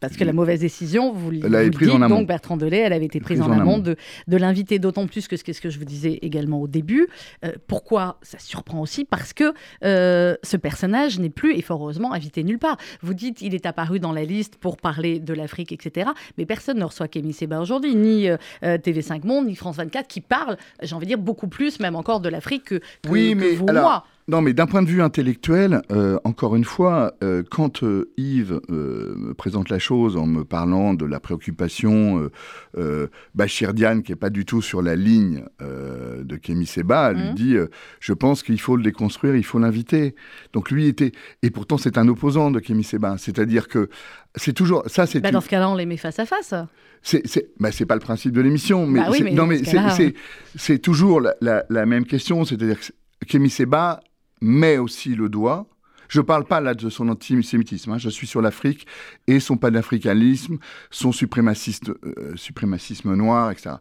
[0.00, 2.08] Parce que la mauvaise décision, vous, vous le dites, amont.
[2.08, 3.78] donc Bertrand Delay, elle avait été prise, Prise en, en amont amont.
[3.78, 3.96] de,
[4.28, 7.08] de l'inviter, d'autant plus que ce que, ce que je vous disais également au début.
[7.44, 9.04] Euh, pourquoi ça surprend aussi?
[9.04, 12.76] Parce que euh, ce personnage n'est plus, et fort heureusement, invité nulle part.
[13.02, 16.10] Vous dites il est apparu dans la liste pour parler de l'Afrique, etc.
[16.38, 20.06] Mais personne ne reçoit Kémy Seba aujourd'hui, ni euh, euh, TV5 Monde, ni France 24,
[20.06, 23.32] qui parlent, j'ai envie de dire, beaucoup plus, même encore, de l'Afrique que, que, Oui,
[23.32, 24.04] que mais vous alors, moi.
[24.28, 28.60] Non, mais d'un point de vue intellectuel, euh, encore une fois, euh, quand euh, Yves
[28.68, 32.30] me présente la chose en me parlant de la préoccupation euh,
[32.76, 33.06] euh,
[33.36, 37.34] Bachir Diane, qui est pas du tout sur la ligne de Kémy Seba, lui Mhm.
[37.34, 37.56] dit
[38.00, 40.16] Je pense qu'il faut le déconstruire, il faut l'inviter.
[40.52, 41.12] Donc lui était.
[41.42, 43.16] Et pourtant, c'est un opposant de Kémy Seba.
[43.18, 43.88] C'est-à-dire que
[44.34, 44.82] c'est toujours.
[44.86, 46.52] Ça, c'est Bah, une- dans ce cas-là, on les met face à face.
[47.00, 49.58] c'est, c'est, bah, c'est pas le principe de l'émission, mais, Bah oui, mais non, mais
[49.58, 50.14] ce c'est, cas-là, c'est,
[50.56, 54.00] c'est toujours la, la- la même question, c'est-à-dire que Kémy Seba
[54.40, 55.66] met aussi le doigt.
[56.08, 58.86] Je parle pas là de son antisémitisme, hein, je suis sur l'Afrique
[59.26, 60.58] et son panafricanisme,
[60.90, 63.76] son euh, suprémacisme noir, etc.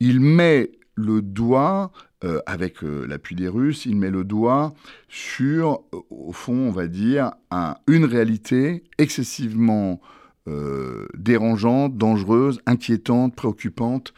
[0.00, 1.92] Il met le doigt,
[2.24, 4.74] euh, avec euh, l'appui des Russes, il met le doigt
[5.08, 10.00] sur, au fond, on va dire, un- une réalité excessivement
[11.14, 14.12] dérangeante, dangereuse, inquiétante, préoccupante,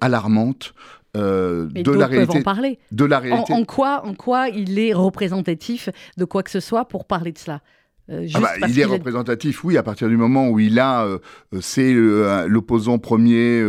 [0.00, 0.74] alarmante
[1.16, 2.38] euh, de la réalité.
[2.38, 2.78] en parler.
[2.92, 3.52] De la réalité.
[3.52, 7.38] en quoi, en quoi il est représentatif de quoi que ce soit pour parler de
[7.38, 7.60] cela?
[8.08, 11.18] Euh, Ah bah, il est représentatif, oui, à partir du moment où il a, euh,
[11.60, 13.64] c'est euh, l'opposant premier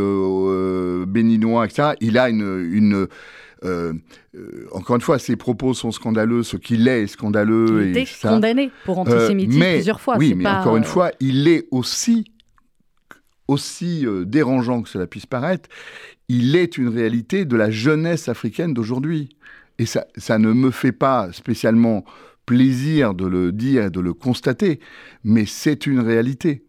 [1.07, 1.93] béninois, etc.
[2.01, 3.07] Il a une, une
[4.71, 7.87] encore une fois, ses propos sont scandaleux, ce qu'il est est scandaleux.
[7.87, 8.29] il et ça.
[8.29, 10.17] condamné pour antisémitisme mais- plusieurs fois.
[10.17, 12.31] Oui, mais pas, encore une fois, il est aussi,
[13.47, 15.69] aussi euh, dérangeant que cela puisse paraître,
[16.29, 19.29] il est une réalité de la jeunesse africaine d'aujourd'hui.
[19.79, 22.03] Et ça, ça ne me fait pas spécialement
[22.45, 24.79] plaisir de le dire et de le constater,
[25.23, 26.66] mais c'est une réalité.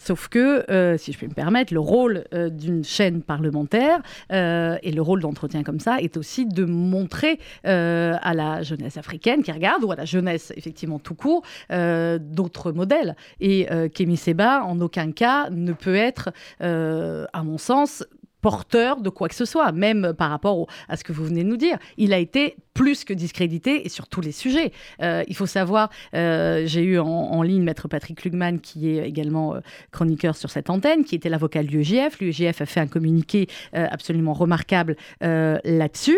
[0.00, 4.00] Sauf que, euh, si je peux me permettre, le rôle euh, d'une chaîne parlementaire
[4.32, 9.42] euh, et le rôle d'entretien comme ça est aussi de montrer à la jeunesse africaine
[9.42, 13.14] qui regarde, ou à la jeunesse effectivement tout court, d'autres modèles.
[13.40, 16.30] Et Kémy Seba, en aucun cas, ne peut être,
[16.60, 18.04] à mon sens,
[18.40, 21.48] porteur de quoi que ce soit, même par rapport à ce que vous venez de
[21.48, 21.78] nous dire.
[21.98, 24.72] Il a été plus que discrédité et sur tous les sujets.
[25.02, 29.06] Euh, il faut savoir, euh, j'ai eu en, en ligne Maître Patrick Lugman, qui est
[29.06, 29.60] également euh,
[29.90, 32.18] chroniqueur sur cette antenne, qui était l'avocat de l'UEJF.
[32.20, 36.16] L'UEJF a fait un communiqué absolument remarquable là-dessus.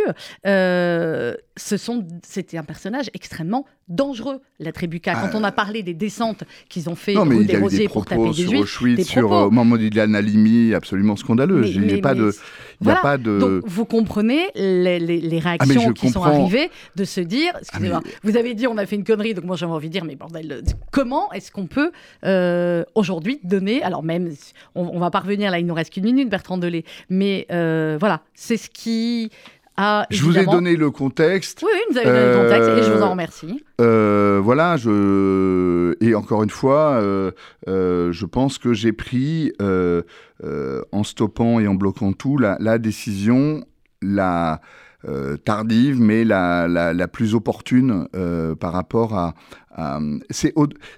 [1.59, 5.13] Ce sont, c'était un personnage extrêmement dangereux, la Tribuca.
[5.15, 5.37] Quand Ah.
[5.37, 7.89] on a parlé des descentes qu'ils ont fait Non, mais il y a eu des
[7.89, 9.51] pour taper propos des sur Auschwitz, des sur propos.
[9.51, 11.67] Mamadou Ilan Halimi, absolument scandaleux.
[11.67, 12.31] Il n'y a pas mais de...
[12.31, 12.41] c'est-
[12.81, 13.01] Il y a Voilà.
[13.03, 13.39] pas de...
[13.39, 16.39] Donc, vous comprenez les, les- les Ah, réactions je qui sont comprends.
[16.97, 19.57] De se dire, excusez-moi, mais- vous avez dit on a fait une connerie, donc moi
[19.57, 21.91] j'avais envie de dire, mais bordel, euh, comment est-ce qu'on peut
[22.25, 24.31] euh, aujourd'hui donner, alors même,
[24.75, 27.97] on, on va pas revenir là, il nous reste qu'une minute, Bertrand Delay, mais euh,
[27.99, 29.31] voilà, c'est ce qui
[29.77, 30.07] a.
[30.11, 31.63] Je vous ai donné le contexte.
[31.63, 33.65] Oui, oui, vous avez donné le contexte et je vous en remercie.
[33.81, 37.31] Euh, voilà, je et encore une fois, euh,
[37.67, 39.53] je pense que j'ai pris
[40.93, 43.65] en stoppant et en bloquant tout la, la décision
[44.03, 44.61] la
[45.07, 49.35] euh, tardive, mais la, la, la plus opportune euh, par rapport à.
[49.75, 49.99] à-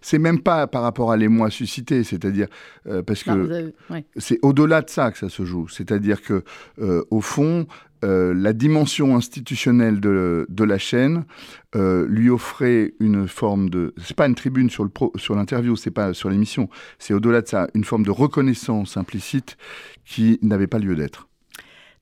[0.03, 2.49] c'est même pas par rapport à l'émoi suscité, c'est-à-dire
[2.87, 4.05] euh, parce que Non, vous avez- ouais.
[4.17, 5.69] c'est au-delà de ça que ça se joue.
[5.69, 6.43] C'est-à-dire que,
[6.81, 7.67] euh, au fond,
[8.05, 11.25] euh, la dimension institutionnelle de, de la chaîne
[11.75, 13.95] euh, lui offrait une forme de.
[13.97, 16.69] C'est pas une tribune sur le pro- sur l'interview, c'est pas sur l'émission.
[16.99, 19.57] C'est au-delà de ça une forme de reconnaissance implicite
[20.05, 21.29] qui n'avait pas lieu d'être.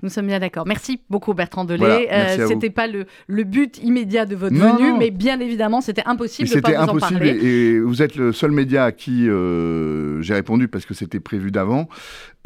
[0.03, 0.67] Nous sommes bien d'accord.
[0.67, 2.07] Merci beaucoup Bertrand Delay.
[2.09, 2.49] Voilà, vous.
[2.49, 4.99] c'était pas le, le but immédiat de votre Non, venue, non.
[4.99, 7.39] mais bien évidemment, c'était impossible Mais de pas vous en impossible parler.
[7.41, 11.21] et, et vous êtes le seul média à qui euh, j'ai répondu parce que c'était
[11.21, 11.89] prévu d'avant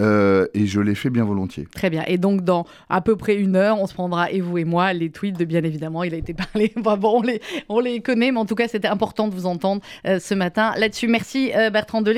[0.00, 1.66] euh, et je l'ai fait bien volontiers.
[1.74, 2.04] Très bien.
[2.06, 4.92] Et donc, dans à peu près une heure, on se prendra, et vous et moi,
[4.92, 6.72] les tweets de bien évidemment, il a été parlé.
[6.86, 7.40] Enfin, bon, on les,
[7.70, 10.72] on les connaît, mais en tout cas, c'était important de vous entendre euh, ce matin
[10.76, 11.08] là-dessus.
[11.08, 12.14] Merci, euh, Bertrand Delay.